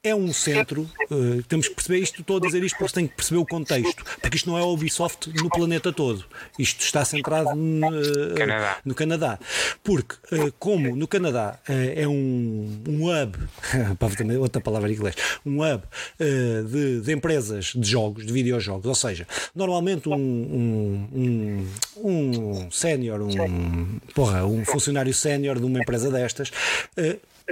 [0.05, 3.16] é um centro, uh, temos que perceber isto, estou a dizer isto porque tem que
[3.16, 6.24] perceber o contexto, porque isto não é a Ubisoft no planeta todo,
[6.57, 8.76] isto está centrado no, uh, Canadá.
[8.84, 9.38] no Canadá.
[9.82, 13.38] Porque, uh, como no Canadá é um, um hub,
[14.38, 15.82] outra palavra em inglês, um hub
[16.70, 23.20] de, de, empresas de jogos, de videojogos, ou seja, normalmente um, um, um, um sénior,
[23.20, 26.53] um, porra, um funcionário sénior de uma empresa destas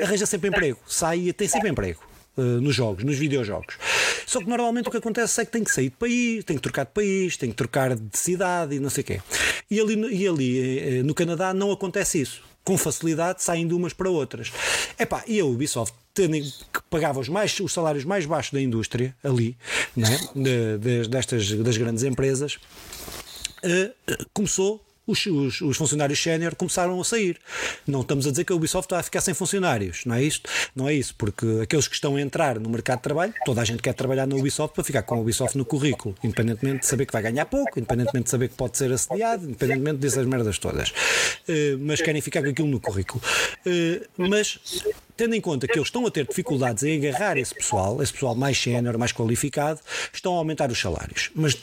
[0.01, 2.16] arranja sempre emprego, sai e tem sempre emprego.
[2.37, 3.78] Uh, nos jogos, nos videojogos.
[4.26, 6.62] Só que normalmente o que acontece é que tem que sair de país, tem que
[6.62, 9.22] trocar de país, tem que trocar de cidade e não sei o quê.
[9.70, 12.43] E ali, e ali eh, no Canadá não acontece isso.
[12.62, 14.53] Com facilidade saem de umas para outras.
[14.99, 19.14] Epá, e a Ubisoft tendo, que pagava os, mais, os salários mais baixos da indústria
[19.22, 19.57] ali,
[19.95, 22.59] né, de, de, destas das grandes empresas,
[23.62, 27.38] uh, começou os, os, os funcionários sénior começaram a sair.
[27.86, 30.50] Não estamos a dizer que a Ubisoft está a ficar sem funcionários, não é isto?
[30.74, 33.64] Não é isso, porque aqueles que estão a entrar no mercado de trabalho, toda a
[33.64, 37.07] gente quer trabalhar na Ubisoft para ficar com a Ubisoft no currículo, independentemente de saber
[37.07, 40.90] que vai ganhar pouco, independentemente de saber que pode ser assediado, independentemente dessas merdas todas.
[40.90, 43.22] Uh, mas querem ficar com aquilo no currículo.
[43.66, 44.59] Uh, mas
[45.16, 48.34] tendo em conta que eles estão a ter dificuldades em agarrar esse pessoal, esse pessoal
[48.34, 49.80] mais sénior, mais qualificado,
[50.12, 51.30] estão a aumentar os salários.
[51.34, 51.57] Mas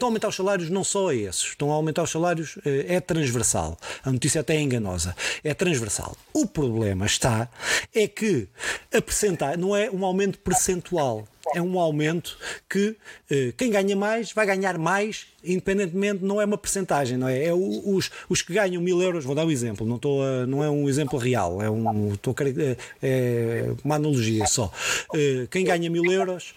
[0.00, 2.86] Estão a aumentar os salários não só a esses, estão a aumentar os salários, eh,
[2.88, 3.76] é transversal.
[4.02, 6.16] A notícia até é enganosa, é transversal.
[6.32, 7.50] O problema está
[7.94, 8.48] é que
[8.94, 12.96] a não é um aumento percentual, é um aumento que
[13.30, 17.44] eh, quem ganha mais vai ganhar mais, independentemente, não é uma percentagem, não é?
[17.44, 20.70] É os, os que ganham mil euros, vou dar um exemplo, não, estou não é
[20.70, 24.72] um exemplo real, é, um, estou a, é, é uma analogia só.
[25.14, 26.54] Eh, quem ganha mil euros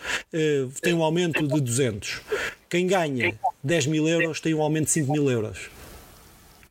[0.82, 2.22] tem um aumento de 200
[2.74, 5.70] quem ganha 10 mil euros tem um aumento de 5 mil euros.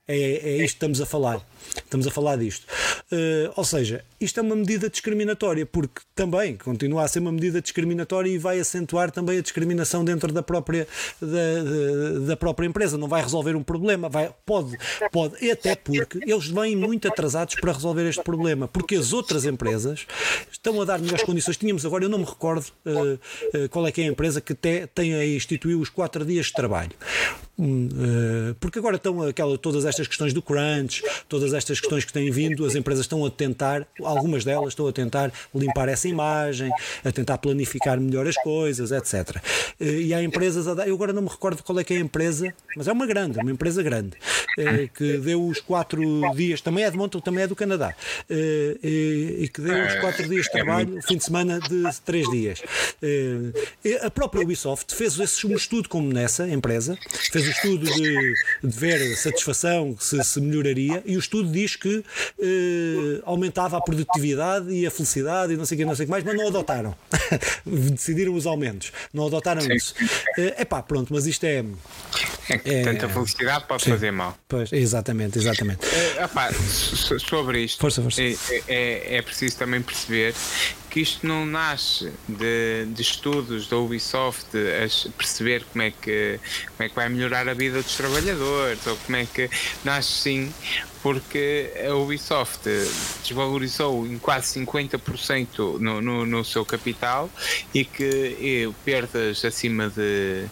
[0.07, 1.41] É, é isto que estamos a falar.
[1.77, 2.67] Estamos a falar disto.
[3.13, 7.61] Uh, ou seja, isto é uma medida discriminatória, porque também continua a ser uma medida
[7.61, 10.89] discriminatória e vai acentuar também a discriminação dentro da própria,
[11.21, 12.99] da, da própria empresa.
[12.99, 14.77] Não vai resolver um problema, vai, pode,
[15.13, 20.07] pode, até porque eles vêm muito atrasados para resolver este problema, porque as outras empresas
[20.51, 21.57] estão a dar melhores condições.
[21.57, 23.15] Tínhamos agora, eu não me recordo uh,
[23.57, 26.47] uh, qual é que é a empresa que te, tem a instituir os quatro dias
[26.47, 26.93] de trabalho.
[27.63, 32.29] Uh, porque agora estão aquela, todas estas questões do crunch, todas estas questões que têm
[32.29, 36.73] vindo, as empresas estão a tentar, algumas delas estão a tentar limpar essa imagem,
[37.05, 39.37] a tentar planificar melhor as coisas, etc.
[39.81, 41.99] Uh, e há empresas a dar, eu agora não me recordo qual é que é
[41.99, 44.17] a empresa, mas é uma grande, uma empresa grande,
[44.59, 46.03] uh, que deu os quatro
[46.35, 47.95] dias, também é de Montreal, também é do Canadá,
[48.29, 52.61] e, que deu os quatro dias de trabalho, fim de semana de três dias.
[54.03, 56.99] a própria Ubisoft fez esse, um estudo como nessa empresa,
[57.31, 58.35] fez estudo de,
[58.65, 62.05] de ver satisfação, se, se, melhoraria, e o estudo diz que
[63.25, 66.11] aumentava a produtividade e a felicidade e não sei o que, não sei o que
[66.11, 66.95] mais, mas não adotaram.
[67.65, 69.95] Decidiram os aumentos, não adotaram sim, isso.
[70.37, 71.65] É pá, pronto, mas isto é.
[72.49, 74.37] É que é, tanta felicidade pode sim, fazer mal.
[74.49, 75.81] Pois, exatamente, exatamente.
[75.87, 78.23] É, opá, sobre isto, força, força.
[78.23, 78.37] É,
[78.69, 80.35] é, é preciso também perceber
[80.93, 86.39] que isto não nasce de, de, estudos da Ubisoft a perceber como é, que,
[86.77, 89.49] como é que vai melhorar a vida dos trabalhadores ou como é que
[89.83, 90.53] nasce sim
[91.03, 92.69] porque a Ubisoft
[93.23, 97.31] desvalorizou em quase 50% no, no, no seu capital
[97.73, 100.45] e que e perdas acima de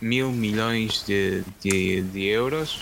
[0.00, 2.78] mil milhões de, de, de euros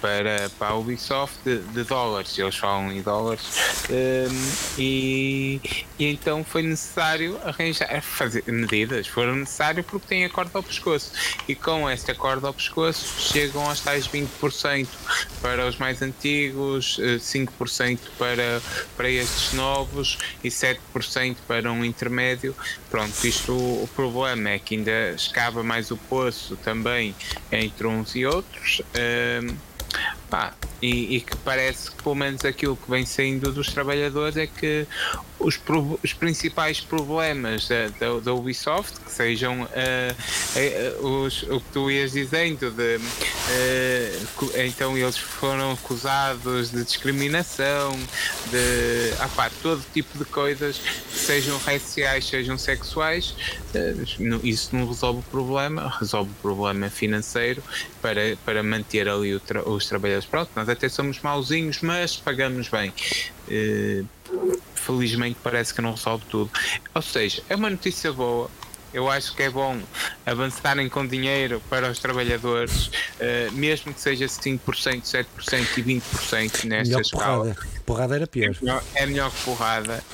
[0.00, 3.42] para, para a Ubisoft de, de, dólares, eles falam em dólares,
[3.88, 5.60] um, e,
[5.98, 11.12] e, então foi necessário arranjar, fazer medidas, foram necessárias porque têm a corda ao pescoço,
[11.48, 14.86] e com esta corda ao pescoço chegam aos tais 20%
[15.40, 18.62] para os mais antigos, 5% eh, para,
[18.96, 22.54] para estes novos e 7% para um intermédio.
[22.90, 27.14] Pronto, isto o problema é que ainda escava mais o poço também
[27.52, 28.82] entre uns e outros.
[29.42, 29.56] Um,
[30.28, 34.46] pá, e, e, que parece que pelo menos aquilo que vem saindo dos trabalhadores é
[34.46, 34.86] que
[35.40, 35.58] os,
[36.04, 39.66] os principais problemas da, da, da, Ubisoft, que sejam uh,
[41.02, 47.92] uh, os, o que tu ias dizendo, de, uh, então eles foram acusados de discriminação,
[48.50, 50.80] de ah, todo tipo de coisas,
[51.10, 53.34] sejam raciais, sejam sexuais,
[54.44, 57.62] isso não resolve o problema, resolve o problema financeiro
[58.02, 60.26] para, para manter ali tra os trabalhadores.
[60.28, 62.92] Pronto, nós até somos mauzinhos, mas pagamos bem
[64.90, 66.50] felizmente parece que não resolve tudo.
[66.94, 68.50] Ou seja, é uma notícia boa.
[68.92, 69.80] Eu acho que é bom
[70.26, 74.58] avançarem com dinheiro para os trabalhadores, uh, mesmo que seja 5%,
[75.02, 77.36] 7% e 20% nesta melhor escala.
[77.36, 77.56] Porrada.
[77.86, 78.50] porrada era pior.
[78.50, 80.04] É melhor, é melhor que porrada.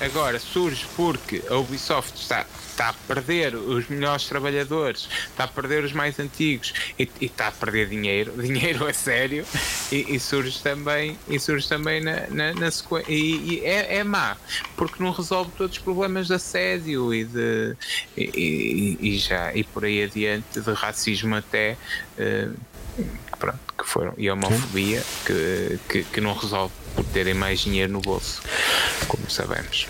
[0.00, 5.82] Agora surge porque a Ubisoft está está a perder os melhores trabalhadores, está a perder
[5.82, 9.46] os mais antigos e, e está a perder dinheiro, dinheiro a sério,
[9.90, 13.10] e, e surge também, e surge também na, na, na sequência.
[13.10, 14.36] E, e, é, é má,
[14.76, 17.76] porque não resolve todos os problemas de assédio e de
[18.16, 21.78] e, já e por aí adiante, de racismo até.
[22.18, 22.54] Uh,
[23.76, 28.00] que foram, e a homofobia que, que, que não resolve por terem mais dinheiro no
[28.00, 28.42] bolso,
[29.06, 29.86] como sabemos.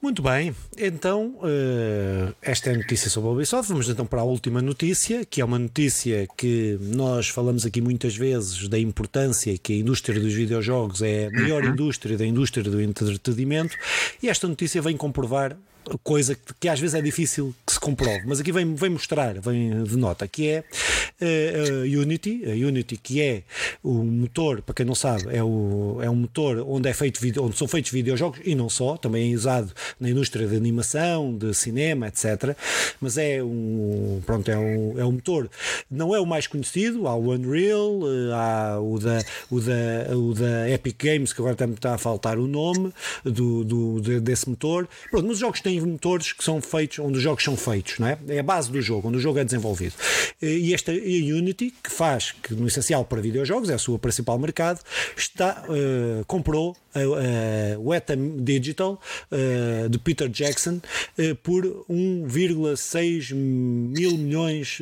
[0.00, 3.68] Muito bem, então uh, esta é a notícia sobre a Ubisoft.
[3.68, 8.16] Vamos então para a última notícia, que é uma notícia que nós falamos aqui muitas
[8.16, 11.70] vezes da importância que a indústria dos videojogos é a maior uhum.
[11.70, 13.76] indústria da indústria do entretenimento,
[14.20, 15.56] e esta notícia vem comprovar
[16.02, 19.40] coisa que, que, às vezes é difícil que se comprove, mas aqui vem, vem mostrar,
[19.40, 20.64] vem de nota, que é
[21.20, 23.42] uh, a Unity, a Unity que é
[23.82, 27.56] o motor, para quem não sabe, é, o, é um motor onde, é feito, onde
[27.56, 32.08] são feitos videojogos e não só, também é usado na indústria de animação, de cinema,
[32.08, 32.56] etc.
[33.00, 35.50] Mas é um, pronto, é um, é um motor,
[35.90, 40.34] não é o mais conhecido, há o Unreal, eh, há o da, o da, o
[40.34, 42.92] da Epic Games, que agora está a faltar o nome
[43.24, 44.88] do, do, desse motor.
[45.10, 47.98] Pronto, mas os jogos têm têm motores que são feitos, onde os jogos são feitos,
[47.98, 48.18] não é?
[48.28, 49.94] É a base do jogo, onde o jogo é desenvolvido.
[50.40, 54.80] E esta Unity, que faz, que no essencial para videojogos, é a sua principal mercado,
[55.16, 59.00] está, uh, comprou a, a Weta Digital
[59.30, 60.76] uh, de Peter Jackson
[61.18, 64.78] uh, por 1,6 mil milhões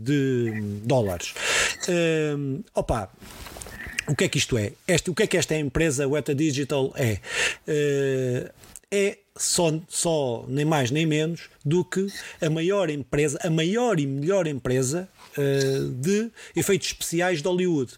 [0.00, 1.34] de dólares.
[2.74, 3.10] opa!
[4.08, 4.72] O que é que isto é?
[4.88, 7.18] Este, o que é que esta empresa Weta Digital é?
[9.50, 12.06] Só, só nem mais nem menos do que
[12.40, 17.92] a maior empresa, a maior e melhor empresa uh, de efeitos especiais de Hollywood.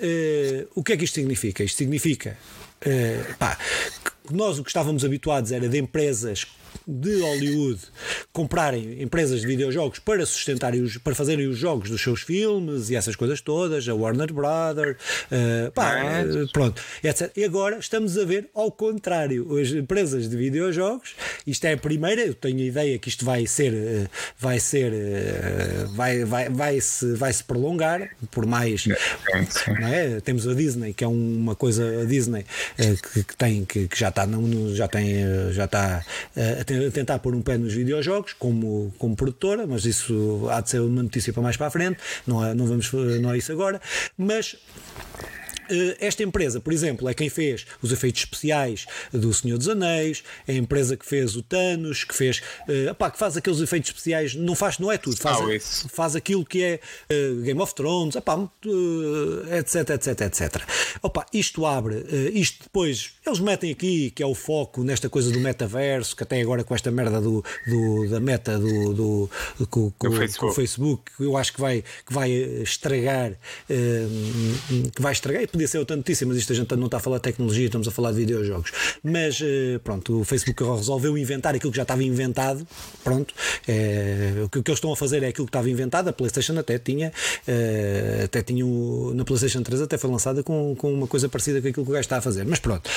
[0.00, 1.62] Uh, o que é que isto significa?
[1.62, 2.38] Isto significa
[2.86, 3.58] uh, pá,
[4.30, 6.46] nós o que estávamos habituados era de empresas
[6.86, 7.80] de Hollywood
[8.32, 12.96] comprarem empresas de videojogos para sustentarem os, para fazerem os jogos dos seus filmes e
[12.96, 14.96] essas coisas todas, a Warner Brothers,
[15.30, 17.30] uh, pá, uh, pronto, etc.
[17.36, 21.14] E agora estamos a ver ao contrário, as empresas de videojogos,
[21.46, 24.08] isto é a primeira, eu tenho a ideia que isto vai ser, uh,
[24.38, 24.92] vai ser,
[25.94, 30.20] vai, vai, vai, se, vai se prolongar por mais, não é?
[30.20, 32.44] Temos a Disney, que é uma coisa, a Disney
[32.76, 34.26] que, que tem, que, que, já está,
[34.74, 35.16] já tem,
[35.52, 36.04] já está
[36.36, 40.80] a tentar pôr um pé nos videojogos como, como produtora, mas isso há de ser
[40.80, 43.80] uma notícia para mais para a frente, não, é, não, vamos, não é isso agora.
[44.16, 44.56] Mas
[45.18, 45.37] eh,
[45.98, 50.52] esta empresa, por exemplo, é quem fez os efeitos especiais do Senhor dos Anéis, é
[50.52, 54.34] a empresa que fez o Thanos, que fez, uh, opá, que faz aqueles efeitos especiais,
[54.34, 55.38] não faz, não é tudo, faz,
[55.84, 60.62] oh, faz aquilo que é uh, Game of Thrones, opá, uh, etc, etc, etc.
[61.02, 65.40] Opá, isto abre, isto depois, eles metem aqui, que é o foco nesta coisa do
[65.40, 69.90] metaverso, que até agora com esta merda do, do da meta do, do, do com,
[69.90, 70.38] com, Facebook.
[70.38, 73.32] com, o Facebook, eu acho que vai, que vai estragar,
[73.66, 77.16] que vai estragar, podia ser outra notícia, mas isto a gente não está a falar
[77.16, 78.70] de tecnologia, estamos a falar de videojogos.
[79.02, 82.64] Mas eh, pronto, o Facebook resolveu inventar aquilo que já estava inventado.
[83.02, 83.34] Pronto,
[83.66, 86.08] é, o, que, eles estão a fazer é aquilo que estava inventado.
[86.08, 87.12] A PlayStation até tinha,
[87.46, 91.60] é, até tinha o, na PlayStation 3 até foi lançada com, com uma coisa parecida
[91.60, 92.46] com aquilo que o gajo está a fazer.
[92.46, 92.88] Mas pronto,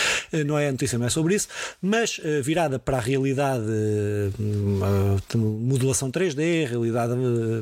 [0.45, 1.47] não é a notícia, não é sobre isso.
[1.81, 3.65] Mas virada para a realidade,
[5.35, 7.13] modulação 3D, realidade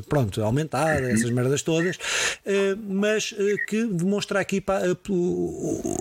[0.08, 1.98] pronto, aumentada, essas merdas todas,
[2.86, 3.34] mas
[3.66, 5.98] que demonstra aqui para o,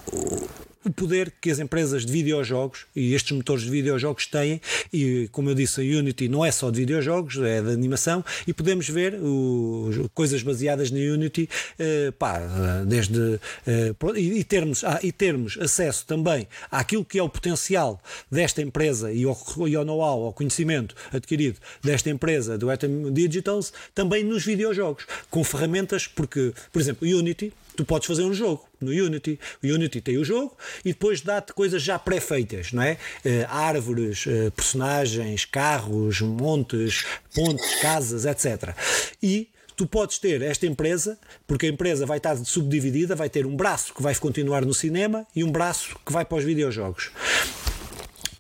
[0.85, 4.61] o poder que as empresas de videojogos e estes motores de videojogos têm,
[4.91, 8.53] e como eu disse, a Unity não é só de videojogos, é de animação, e
[8.53, 12.39] podemos ver o, coisas baseadas na Unity, eh, pá,
[12.87, 18.61] desde eh, e, termos, ah, e termos acesso também àquilo que é o potencial desta
[18.61, 19.37] empresa e ao,
[19.67, 25.43] e ao know-how, ao conhecimento adquirido desta empresa, do Atom Digitals, também nos videojogos, com
[25.43, 29.39] ferramentas, porque, por exemplo, Unity tu podes fazer um jogo no Unity.
[29.63, 32.97] O Unity tem o jogo e depois dá-te coisas já pré-feitas, não é?
[33.23, 38.75] Uh, árvores, uh, personagens, carros, montes, pontes, casas, etc.
[39.23, 41.17] E tu podes ter esta empresa,
[41.47, 45.25] porque a empresa vai estar subdividida, vai ter um braço que vai continuar no cinema
[45.34, 47.11] e um braço que vai para os videojogos.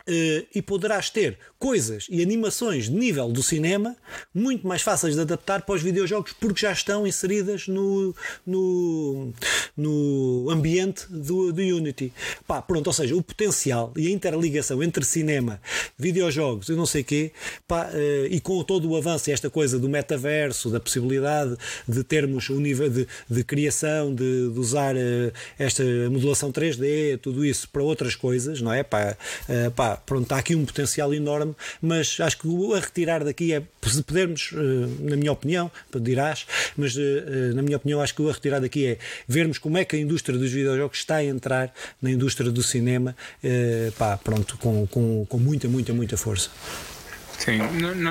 [0.01, 3.95] Uh, e poderás ter coisas e animações de nível do cinema
[4.33, 8.15] muito mais fáceis de adaptar para os videojogos porque já estão inseridas no,
[8.47, 9.33] no,
[9.75, 12.13] no ambiente do, do Unity.
[12.47, 15.61] Pá, pronto, ou seja, o potencial e a interligação entre cinema,
[15.97, 17.31] videojogos e não sei quê,
[17.67, 21.57] pá, uh, e com todo o avanço esta coisa do metaverso, da possibilidade
[21.87, 27.45] de termos um nível de, de criação, de, de usar uh, esta modulação 3D, tudo
[27.45, 28.83] isso para outras coisas, não é?
[28.83, 29.17] Pá,
[29.49, 31.48] uh, pá, pronto, está aqui um potencial enorme,
[31.81, 34.51] mas acho que a retirar daqui é, se pudermos,
[34.99, 36.45] na minha opinião, dirás,
[36.77, 36.95] mas
[37.53, 38.97] na minha opinião, acho que o a retirar daqui é
[39.27, 43.15] vermos como é que a indústria dos videojogos está a entrar na indústria do cinema,
[43.97, 46.49] pá, pronto, com, com, com muita, muita, muita força.
[47.39, 47.59] Sim,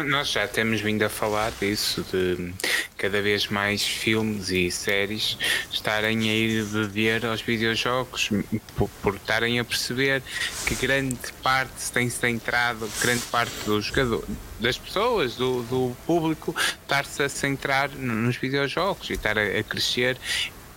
[0.07, 2.51] nós já temos vindo a falar disso, de
[2.97, 5.37] cada vez mais filmes e séries
[5.71, 8.31] estarem a ir beber aos videojogos,
[8.75, 10.23] por, por estarem a perceber
[10.67, 14.25] que grande parte tem-se centrado, grande parte dos jogadores,
[14.59, 20.17] das pessoas, do, do público, estar-se a centrar nos videojogos e estar a, a crescer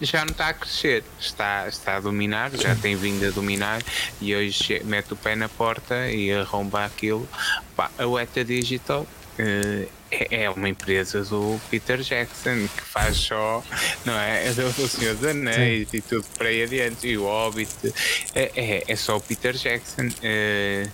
[0.01, 3.81] já não está a crescer, está, está a dominar, já tem vindo a dominar
[4.19, 7.27] e hoje mete o pé na porta e arromba aquilo.
[7.75, 9.01] Pá, a Weta Digital
[9.39, 13.63] uh, é uma empresa do Peter Jackson que faz só,
[14.03, 14.47] não é?
[14.49, 15.97] é do, Senhor dos Anéis Sim.
[15.97, 17.07] e tudo para aí adiante.
[17.07, 17.93] E o Hobbit
[18.33, 20.07] é, é, é só o Peter Jackson.
[20.07, 20.89] Uh,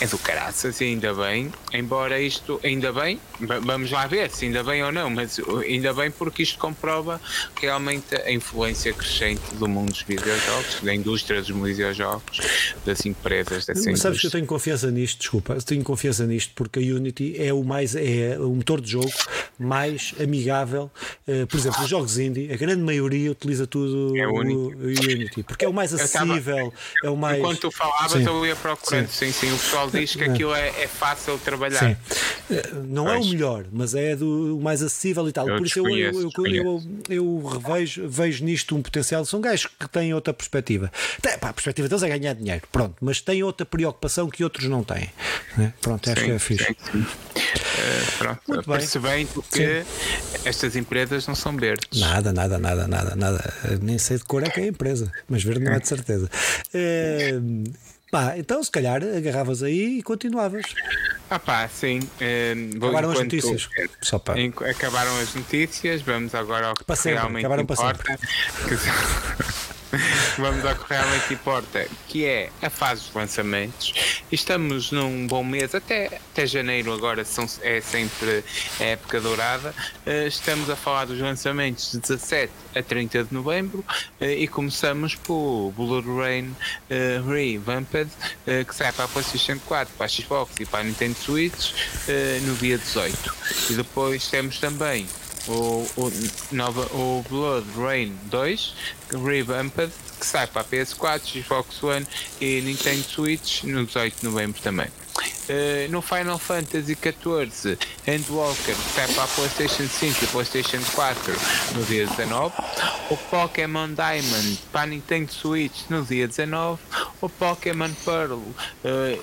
[0.00, 1.52] é do caraças, ainda bem.
[1.72, 3.20] Embora isto, ainda bem,
[3.62, 7.20] vamos lá ver se ainda bem ou não, mas ainda bem porque isto comprova
[7.54, 13.66] realmente a influência crescente do mundo dos videojogos, da indústria dos videojogos, das empresas.
[13.66, 17.52] Dessa sabes que eu tenho confiança nisto, desculpa, tenho confiança nisto porque a Unity é
[17.52, 19.12] o mais, é o motor de jogo
[19.58, 20.90] mais amigável.
[21.28, 25.66] Uh, por exemplo, os jogos indie, a grande maioria utiliza tudo é o Unity, porque
[25.66, 26.72] é o mais acessível,
[27.04, 27.38] é o mais.
[27.38, 30.68] Enquanto tu falavas, eu ia procurando, sim, sim, sim o pessoal diz que aquilo é,
[30.68, 31.78] é fácil de trabalhar.
[31.78, 31.96] Sim.
[32.88, 33.16] Não pois.
[33.16, 35.48] é o melhor, mas é do mais acessível e tal.
[35.48, 39.24] Eu Por isso eu, eu, eu, eu, revejo vejo nisto um potencial.
[39.24, 40.90] São gajos que têm outra perspectiva.
[41.20, 44.66] Tem, pá, a perspectiva deles é ganhar dinheiro, pronto, mas têm outra preocupação que outros
[44.66, 45.10] não têm.
[45.56, 45.72] Né?
[45.80, 46.64] Pronto, acho sim, que é fixe.
[46.64, 46.98] Sim, sim.
[47.00, 48.78] Uh, pronto, Muito bem.
[48.78, 50.40] percebendo que Sim.
[50.44, 52.00] estas empresas não são verdes.
[52.00, 53.54] Nada, nada, nada, nada, nada.
[53.80, 56.30] Nem sei de cor é que é a empresa, mas verde não é de certeza.
[56.74, 57.64] Uh,
[58.10, 60.64] Pá, então se calhar agarravas aí e continuavas.
[61.30, 62.00] Ah pá, sim.
[62.00, 63.68] Uh, acabaram as notícias.
[64.02, 64.40] Só para.
[64.68, 68.02] Acabaram as notícias, vamos agora ao que para realmente acabaram importa.
[68.02, 68.18] Para
[68.76, 69.70] sempre.
[70.38, 73.92] Vamos ao que realmente importa, que é a fase dos lançamentos.
[74.30, 78.44] Estamos num bom mês, até, até janeiro agora são, é sempre
[78.78, 79.74] a época dourada.
[80.06, 83.84] Uh, estamos a falar dos lançamentos de 17 a 30 de novembro
[84.20, 88.10] uh, e começamos por Blood Rain uh, Revamped,
[88.46, 91.72] uh, que sai para a PlayStation 4, para a Xbox e para a Nintendo Switch
[92.42, 93.34] no dia 18.
[93.70, 95.06] E depois temos também
[95.48, 96.12] o, o,
[96.52, 98.74] nova, o Blood Rain 2
[99.24, 102.06] Revamped que sai para a PS4, Xbox One
[102.40, 104.88] e Nintendo Switch no 18 de novembro também.
[105.50, 107.76] Uh, no Final Fantasy XIV
[108.06, 111.34] Endwalker sai para a PlayStation 5 e PlayStation 4
[111.74, 112.54] no dia 19,
[113.10, 116.80] o Pokémon Diamond para a Nintendo Switch no dia 19,
[117.20, 118.54] o Pokémon Pearl, uh,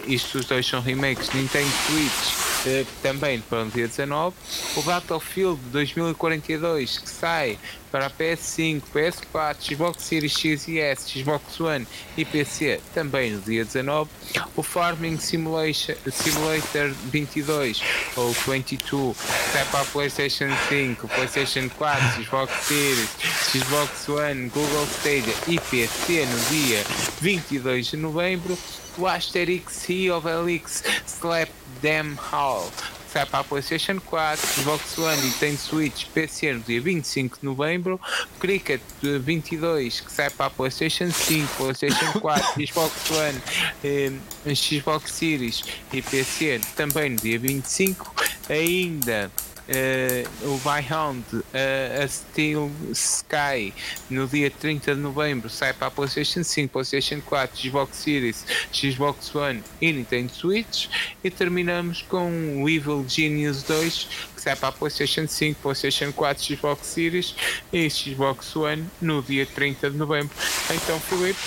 [0.06, 4.36] isto os dois são remakes Nintendo Switch uh, também para o dia 19,
[4.76, 7.58] o Battlefield 2042 que sai
[7.92, 13.42] para a PS5, PS4, Xbox Series X e S, Xbox One e PC também no
[13.42, 14.10] dia 19,
[14.56, 17.82] o Farming Simulation, Simulator 22
[18.16, 19.16] ou 22
[19.54, 23.10] sai para a PlayStation 5, PlayStation 4, Xbox Series,
[23.52, 26.84] Xbox One, Google Stadia e PC no dia
[27.22, 28.58] 22 de novembro,
[28.98, 31.52] o Asterix Sea of Elix Slap
[31.82, 32.72] Them Hall
[33.18, 38.00] sai para a PlayStation 4, Xbox One, Nintendo Switch, PC no dia 25 de novembro,
[38.40, 43.42] Cricket 22 que sai para a PlayStation 5, PlayStation 4, Xbox One,
[43.84, 44.12] eh,
[44.54, 48.14] Xbox Series e PC também no dia 25,
[48.50, 49.32] ainda
[49.68, 53.74] uh, o Byhound, uh, a Steel Sky,
[54.10, 59.34] no dia 30 de novembro, sai para a PlayStation 5, PlayStation 4, Xbox Series, Xbox
[59.36, 60.88] One e Nintendo Switch.
[61.24, 66.44] E terminamos com o Evil Genius 2, que sai para a PlayStation 5, PlayStation 4,
[66.44, 67.36] Xbox Series
[67.72, 70.36] e Xbox One no dia 30 de novembro.
[70.74, 71.40] Então, Filipe.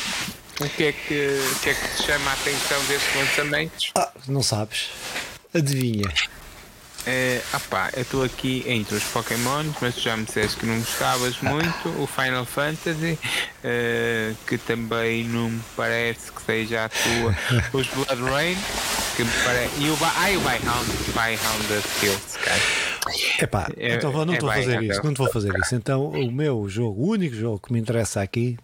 [0.61, 3.93] O que, é que, o que é que te chama a atenção desses lançamentos?
[3.97, 4.91] Ah, não sabes.
[5.55, 6.13] Adivinha.
[7.07, 10.79] É, opá, eu estou aqui entre os Pokémon, mas tu já me disseste que não
[10.79, 11.89] gostavas muito.
[11.99, 13.19] O Final Fantasy,
[13.65, 17.35] uh, que também não me parece que seja a tua.
[17.73, 18.57] Os Blood Rain,
[19.17, 19.81] que me parece.
[19.81, 22.61] E o, ai, o Byhound, Byhound Skills, cara.
[23.41, 25.75] Epá, é, então não estou é a fazer isso, não te vou fazer isso.
[25.75, 28.59] Então o meu jogo, o único jogo que me interessa aqui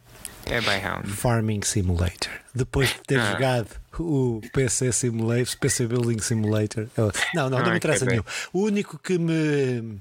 [0.44, 1.08] é Byhound.
[1.10, 2.30] Farming Simulator.
[2.54, 3.32] Depois de ter ah.
[3.32, 3.68] jogado
[4.02, 6.88] o PC Simulator, PC Building Simulator.
[7.34, 8.24] Não, não, não, me interessa nenhum.
[8.52, 9.98] O único que me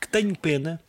[0.00, 0.80] que tenho pena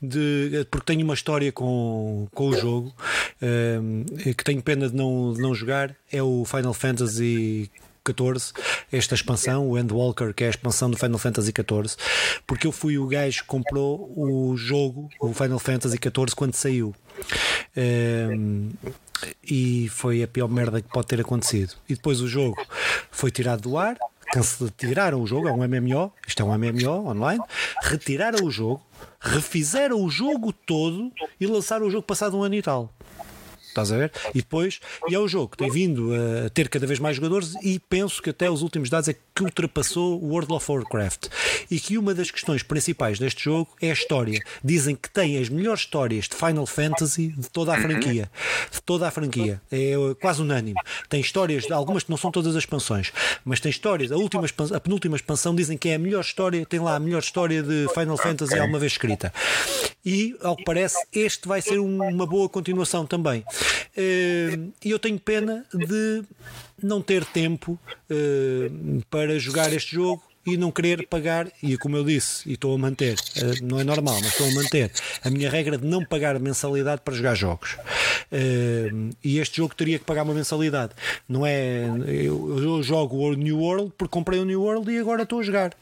[0.00, 2.94] de, porque tenho uma história com, com o jogo
[3.42, 7.70] um, que tenho pena de não, de não jogar é o Final Fantasy
[8.04, 8.52] 14,
[8.92, 11.96] esta expansão, o Endwalker, que é a expansão do Final Fantasy XIV,
[12.46, 16.94] porque eu fui o gajo que comprou o jogo, o Final Fantasy XIV, quando saiu.
[17.74, 18.70] Um,
[19.42, 21.74] e foi a pior merda que pode ter acontecido.
[21.88, 22.56] E depois o jogo
[23.10, 23.96] foi tirado do ar,
[24.76, 27.42] tiraram o jogo, é um MMO, isto é um MMO online,
[27.82, 28.82] retiraram o jogo,
[29.20, 32.92] refizeram o jogo todo e lançaram o jogo passado um ano e tal.
[33.74, 34.12] Estás a ver?
[34.32, 37.56] E depois, e é o jogo que tem vindo a ter cada vez mais jogadores
[37.60, 41.26] e penso que até os últimos dados é que ultrapassou o World of Warcraft.
[41.68, 44.40] E que uma das questões principais deste jogo é a história.
[44.62, 48.30] Dizem que tem as melhores histórias de Final Fantasy de toda a franquia.
[48.70, 49.60] De toda a franquia.
[49.72, 50.78] É quase unânime.
[51.08, 53.12] Tem histórias, algumas que não são todas as expansões,
[53.44, 54.12] mas tem histórias.
[54.12, 57.20] A, última a penúltima expansão dizem que é a melhor história, tem lá a melhor
[57.20, 59.32] história de Final Fantasy alguma vez escrita.
[60.06, 63.42] E, ao que parece, este vai ser uma boa continuação também.
[63.96, 66.22] Eh, e eu tenho pena de
[66.82, 67.78] não ter tempo
[68.10, 68.68] eh,
[69.08, 72.78] para jogar este jogo e não querer pagar, e como eu disse, e estou a
[72.78, 74.92] manter, eh, não é normal, mas estou a manter
[75.22, 77.78] a minha regra de não pagar mensalidade para jogar jogos.
[79.22, 80.92] E este jogo teria que pagar uma mensalidade.
[81.28, 81.84] Não é.
[82.08, 85.72] Eu jogo o New World porque comprei o New World e agora estou a jogar.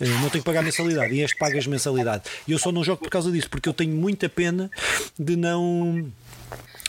[0.00, 1.14] Não tenho que pagar mensalidade.
[1.14, 2.24] E este pagas mensalidade.
[2.48, 4.70] E eu só não jogo por causa disso, porque eu tenho muita pena
[5.18, 6.10] de não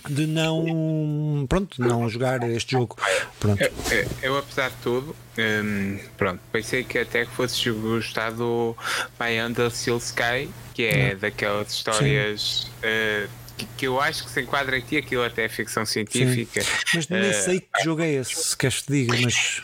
[0.10, 2.98] de não pronto não jogar este jogo
[3.40, 8.76] pronto eu, eu apesar de tudo um, pronto pensei que até que fosse gostar do
[9.20, 11.20] My Under Seal Sky que é não.
[11.20, 15.86] daquelas histórias uh, que, que, eu acho que se enquadra aqui, aquilo até é ficção
[15.86, 16.62] científica.
[16.62, 16.70] Sim.
[16.96, 19.62] Mas nem uh, sei que jogo é esse, se queres te diga, mas.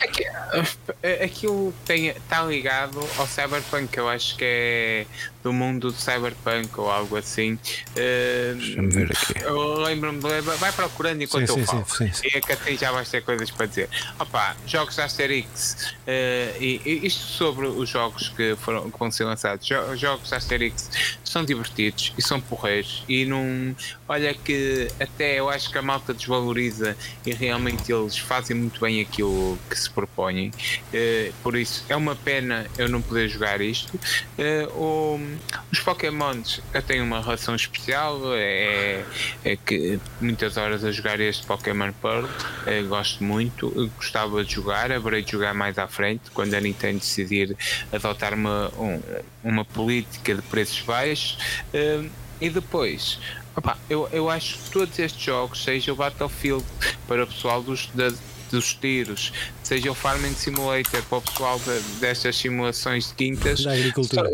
[1.24, 5.06] Aquilo está ligado ao Cyberpunk, eu acho que é
[5.42, 7.54] do mundo do Cyberpunk ou algo assim.
[7.54, 9.42] Uh, Deixa-me ver aqui.
[9.42, 11.86] Eu lembro-me, vai procurando enquanto sim, eu sim, falo.
[11.88, 13.88] Sim, sim, E é que assim já vais ter coisas para dizer.
[14.18, 19.10] Opa, jogos da Asterix, uh, e, e, isto sobre os jogos que, foram, que vão
[19.10, 19.66] ser lançados.
[19.66, 20.90] Jo jogos da Asterix
[21.24, 23.74] são divertidos e são porreiros e não.
[24.08, 29.00] Olha que até eu acho que a malta desvaloriza e realmente eles fazem muito bem
[29.00, 30.48] aquilo que se propõem.
[30.48, 33.94] Uh, por isso é uma pena eu não poder jogar isto.
[34.38, 35.27] Uh,
[35.70, 39.04] os Pokémons eu tenho uma relação especial, é,
[39.44, 44.92] é que muitas horas a jogar este Pokémon Pearl, uh, gosto muito, gostava de jogar,
[44.92, 47.56] haverei de jogar mais à frente quando a Nintendo decidir
[47.92, 49.00] adotar uma, um,
[49.42, 51.38] uma política de preços baixos.
[51.72, 52.08] Uh,
[52.40, 53.18] e depois,
[53.56, 56.64] opa, eu, eu acho que todos estes jogos, seja o Battlefield
[57.06, 58.12] para o pessoal dos, da,
[58.50, 59.32] dos tiros,
[59.68, 64.30] seja o Farming Simulator para o pessoal de, destas simulações de quintas da agricultura,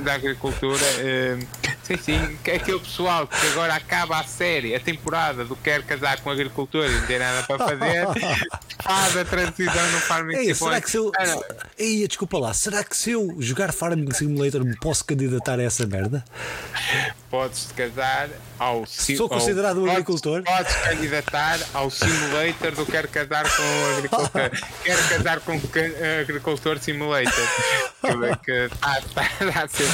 [0.00, 1.46] da agricultura uh,
[1.82, 6.22] sim, sim, é aquele pessoal que agora acaba a série, a temporada do Quer Casar
[6.22, 8.06] com Agricultura e não tem nada para fazer,
[8.82, 10.68] faz a transição no Farming Ei, Simulator.
[10.68, 14.64] Será que se eu, ah, Ei, desculpa lá, será que se eu jogar Farming Simulator
[14.64, 16.24] me posso candidatar a essa merda?
[17.30, 20.42] Podes-te casar ao Sou considerado ao, um agricultor?
[20.42, 24.50] Podes, podes candidatar ao simulator do Quer Casar com Agricultor.
[24.84, 25.60] Quero casar com
[26.20, 27.48] agricultor simulator.
[28.44, 29.88] que está a ser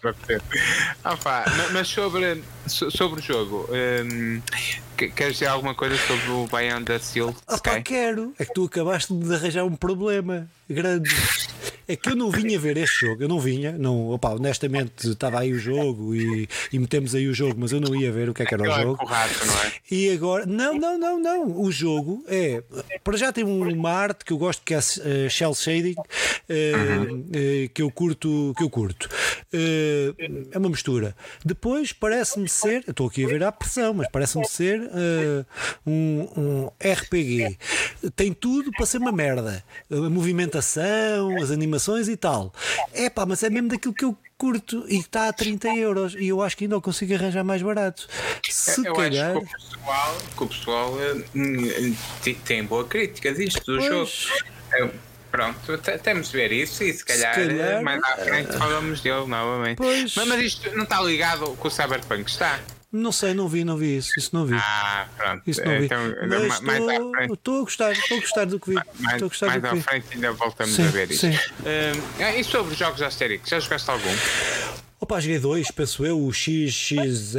[0.00, 0.14] para
[1.72, 4.42] Mas sobre, sobre o jogo, um,
[4.96, 7.34] queres dizer alguma coisa sobre o Beyond the Seal?
[7.46, 8.34] Ah, pá, quero.
[8.38, 11.10] É que tu acabaste de arranjar um problema grande.
[11.86, 15.40] É que eu não vinha ver este jogo, eu não vinha, não, opa, honestamente estava
[15.40, 18.34] aí o jogo e, e metemos aí o jogo, mas eu não ia ver o
[18.34, 19.02] que é que era o jogo.
[19.02, 19.72] É não é?
[19.90, 21.60] E agora, não, não, não, não.
[21.60, 22.62] O jogo é,
[23.02, 27.20] para já tem uma arte que eu gosto que é uh, shell shading, uh, uhum.
[27.20, 29.06] uh, que eu curto, que eu curto.
[29.52, 31.14] é uma mistura.
[31.44, 34.83] Depois parece-me ser, estou aqui a ver a pressão, mas parece-me ser
[35.86, 37.58] um, um RPG.
[38.14, 39.64] Tem tudo para ser uma merda.
[39.90, 42.52] A movimentação, as animações e tal.
[42.92, 46.28] É pá, mas é mesmo daquilo que eu curto e está a 30 euros e
[46.28, 48.08] eu acho que ainda consigo arranjar mais barato.
[48.48, 49.36] Se eu calhar.
[49.36, 53.88] Acho que o pessoal, que o pessoal uh, tem boa crítica disto do pois.
[53.88, 54.44] jogo.
[54.72, 54.90] É,
[55.30, 59.26] pronto, temos de ver isso e se calhar, se calhar mais à frente falamos dele
[59.26, 59.76] novamente.
[59.76, 60.14] Pois.
[60.14, 62.60] Mas, mas isto não está ligado com o Cyberpunk, está?
[62.96, 64.12] Não sei, não vi, não vi isso.
[64.16, 64.54] Isso não vi.
[64.54, 65.42] Ah, pronto.
[65.44, 65.86] Isso não vi.
[65.86, 68.74] Então, Mas mais estou, estou a gostar, estou a gostar do que vi.
[68.74, 69.82] Mais, estou a gostar mais do que à vi.
[69.82, 71.26] frente ainda voltamos sim, a ver isso.
[71.26, 71.34] Sim.
[71.34, 74.83] Uh, e sobre os jogos Asterix, já jogaste algum?
[75.04, 77.38] Opa, joguei dois, penso eu, o XXL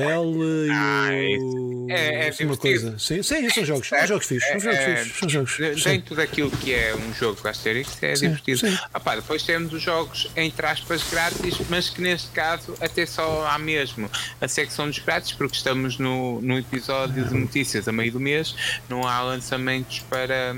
[0.71, 1.87] ah, e o.
[1.89, 2.95] É, é uma coisa.
[2.99, 4.49] Sim, sim, são jogos, são jogos fixos.
[4.51, 5.17] São jogos é, fixos.
[5.17, 5.83] São jogos.
[5.83, 8.59] Dentro daquilo que é um jogo Asterix, é sim, divertido.
[8.59, 8.77] Sim.
[8.93, 13.57] Ah, depois temos os jogos, entre aspas, grátis, mas que neste caso até só há
[13.57, 18.19] mesmo a secção dos grátis, porque estamos no, no episódio de notícias a meio do
[18.19, 18.55] mês,
[18.87, 20.55] não há lançamentos para,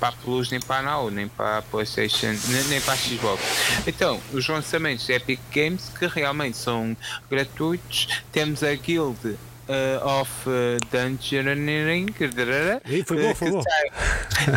[0.00, 2.96] para a Plus, nem para a Now, nem para a PlayStation, nem, nem para a
[2.96, 3.42] Xbox.
[3.86, 6.96] Então, os lançamentos Epic Games que realmente também são
[7.30, 8.08] gratuitos.
[8.32, 12.06] Temos a Guild uh, of uh, Dungeoneering
[12.86, 13.62] e foi bom, foi bom.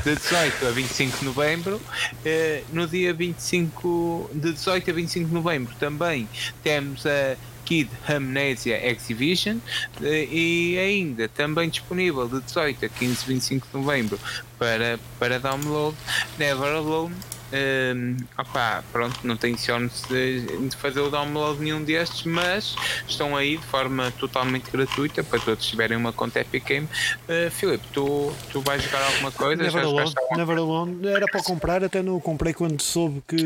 [0.03, 1.75] de 18 a 25 de novembro.
[1.77, 6.27] Uh, no dia 25 de 18 a 25 de novembro também
[6.63, 7.35] temos a
[7.65, 9.59] Kid Amnesia Exhibition
[10.01, 14.19] e ainda também disponível de 18 a 15 25 de novembro
[14.57, 15.95] para, para download
[16.39, 17.15] Never Alone
[17.51, 22.75] um, opá, pronto, não tenciono de, de fazer o download nenhum destes, mas
[23.07, 26.87] estão aí de forma totalmente gratuita para todos tiverem uma conta Epic Game.
[27.27, 29.63] Uh, Filipe, tu, tu vais jogar alguma coisa?
[29.63, 33.37] Never Alone, Never Alone, era para comprar, até não comprei quando soube que,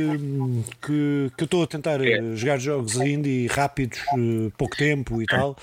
[0.82, 2.36] que, que eu estou a tentar é.
[2.36, 5.58] jogar jogos indie rápidos, uh, pouco tempo e tal.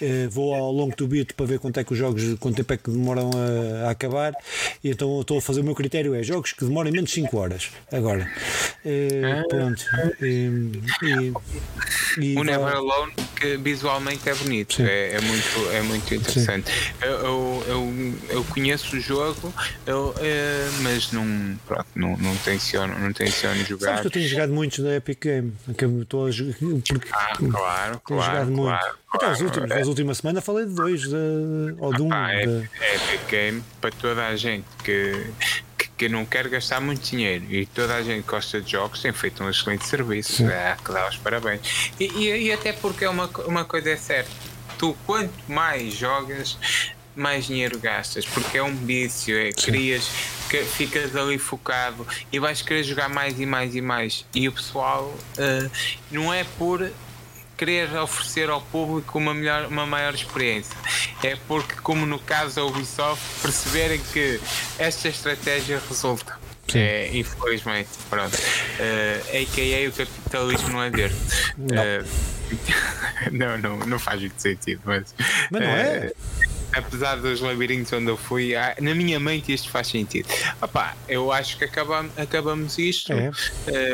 [0.00, 2.72] Uh, vou ao long to beat para ver quanto é que os jogos, quanto tempo
[2.72, 4.32] é que demoram a, a acabar,
[4.82, 7.73] e então estou a fazer o meu critério: é jogos que demorem menos 5 horas
[7.92, 8.30] agora.
[8.84, 9.82] Uh, pronto.
[10.20, 11.32] E,
[12.18, 16.70] e, o Never Alone, que visualmente é bonito, é, é, muito, é muito interessante.
[17.00, 19.52] Eu, eu, eu, eu, conheço o jogo,
[19.86, 23.86] eu, uh, mas não, pronto, não, não, tenciono, não tenciono jogar.
[23.86, 26.54] Sabes que eu tenho jogado muitos da Epic Game, que estou a jogar.
[27.12, 28.68] Ah, claro, tenho claro, jogado muito.
[28.68, 29.80] Claro, Até os últimos, é.
[29.80, 31.16] as últimas semanas falei de dois, de,
[31.78, 32.12] ou de um.
[32.12, 32.56] Ah, é, de...
[32.58, 35.26] Epic Game para toda a gente que
[35.96, 39.12] que não quer gastar muito dinheiro e toda a gente que gosta de jogos tem
[39.12, 40.46] feito um excelente serviço.
[40.48, 41.90] É, que dá os parabéns.
[41.98, 44.30] E, e, e, até porque é uma, uma coisa é certa.
[44.78, 46.58] tu quanto mais jogas,
[47.16, 50.08] mais dinheiro gastas, porque é um vício, é, crias,
[50.48, 54.24] que ficas ali focado e vais querer jogar mais e mais e mais.
[54.34, 55.04] E o pessoal
[55.38, 55.70] uh,
[56.10, 56.90] não é por
[57.64, 60.76] querer oferecer ao público uma, melhor, uma maior experiência.
[61.22, 64.38] É porque, como no caso da Ubisoft, perceberem que
[64.78, 66.38] esta estratégia resulta.
[66.74, 68.34] É, infelizmente, pronto.
[68.34, 71.16] Uh, AKA o capitalismo não é verde.
[71.56, 71.82] Não.
[71.82, 75.14] Uh, não, não, não faz muito sentido, mas.
[75.50, 76.12] Mas não uh, é?
[76.76, 80.28] Apesar dos labirintos onde eu fui, na minha mente isto faz sentido.
[80.60, 83.12] Opa, eu acho que acabamos, acabamos isto.
[83.12, 83.30] É.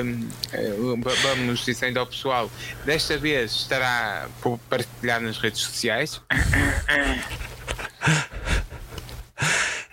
[0.02, 0.74] Um, eh,
[1.22, 2.50] vamos dizendo ao pessoal,
[2.84, 6.20] desta vez estará por partilhar nas redes sociais.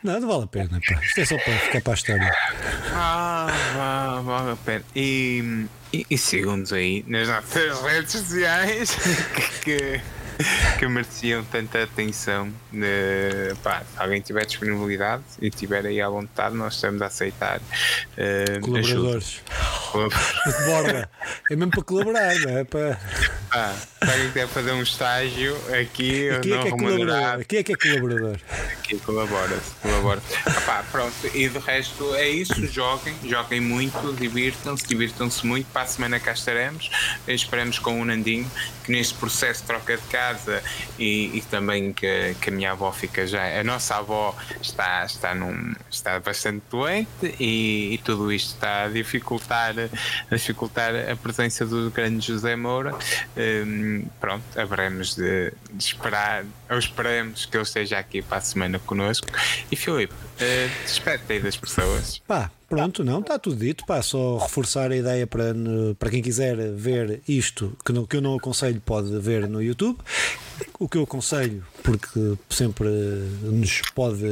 [0.03, 1.01] Não vale a pena, pá.
[1.03, 2.35] Isto é só para ficar para a história.
[2.93, 4.83] Ah, vale a pena.
[4.95, 8.95] E, e, e sigam-nos aí nas nossas redes sociais
[9.63, 9.99] que
[10.79, 12.49] que mereciam tanta atenção.
[12.73, 17.59] Uh, pá, se alguém tiver disponibilidade e tiver aí à vontade, nós estamos a aceitar
[17.59, 19.41] uh, colaboradores.
[20.65, 21.09] Borda.
[21.49, 22.63] É mesmo para colaborar, não é?
[22.63, 22.99] Para...
[23.51, 23.73] Ah,
[24.03, 27.41] se alguém quiser fazer um estágio aqui, aqui é que é colaborador.
[27.41, 28.37] Aqui é que é colaborador.
[28.73, 30.21] Aqui colabora-se, colabora.
[30.45, 32.67] Ah, pronto, e do resto é isso.
[32.67, 35.67] Joguem, joguem muito, divirtam-se, divirtam-se muito.
[35.67, 36.89] Para a semana cá estaremos.
[37.27, 38.49] Esperemos com o Nandinho
[38.87, 40.63] que neste processo de troca de casa
[40.97, 45.35] e, e também que, que, a minha avó fica já, a nossa avó está, está,
[45.35, 51.65] num, está bastante doente e, e tudo isto está a dificultar, a dificultar a presença
[51.65, 52.95] do grande José Moura.
[53.35, 58.79] Um, pronto, haveremos de, de, esperar, ou esperemos que ele esteja aqui para a semana
[58.79, 59.27] connosco.
[59.71, 62.21] E Filipe, uh, despede aí das pessoas.
[62.27, 63.85] Pá, Pronto, não, está tudo dito.
[63.85, 65.53] Pá, só reforçar a ideia para,
[65.97, 69.97] para quem quiser ver isto, que, não, que eu não aconselho, pode ver no YouTube.
[70.79, 72.87] O que eu aconselho, porque sempre
[73.41, 74.23] nos pode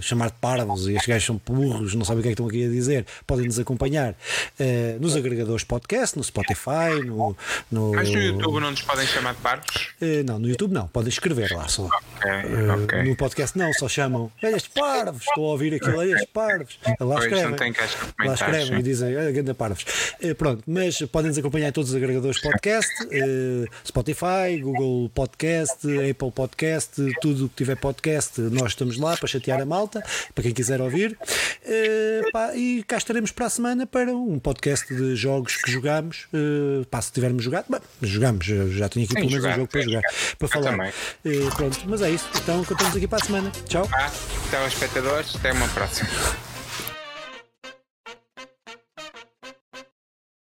[0.00, 2.46] chamar de parvos e estes gajos são burros, não sabem o que é que estão
[2.46, 7.36] aqui a dizer, podem nos acompanhar uh, nos agregadores podcast, no Spotify, no,
[7.70, 7.92] no.
[7.92, 9.88] Mas no YouTube não nos podem chamar de parvos?
[10.00, 11.88] Uh, não, no YouTube não, podem escrever lá só.
[12.16, 13.02] Okay, uh, okay.
[13.02, 16.78] No podcast não, só chamam estes parvos, estou a ouvir aquilo, estes parvos.
[17.00, 17.74] Lá escrevem.
[18.24, 19.84] Lá escrevem e dizem, olha, ganda parvos.
[20.36, 22.90] pronto, mas podem nos acompanhar em todos os agregadores podcast,
[23.86, 25.71] Spotify, Google Podcast,
[26.10, 30.02] Apple Podcast, tudo que tiver podcast, nós estamos lá para chatear a malta,
[30.34, 31.16] para quem quiser ouvir.
[31.64, 36.26] Uh, pá, e cá estaremos para a semana para um podcast de jogos que jogamos.
[36.32, 39.82] Uh, pá, se tivermos jogado, bem, jogamos, já tenho aqui pelo menos um jogo para
[39.82, 40.02] jogar,
[40.38, 40.88] para falar.
[41.24, 42.28] Uh, pronto, mas é isso.
[42.36, 43.52] Então, contamos aqui para a semana.
[43.66, 43.88] Tchau.
[43.92, 44.10] Ah,
[44.48, 46.08] então, espectadores, até uma próxima.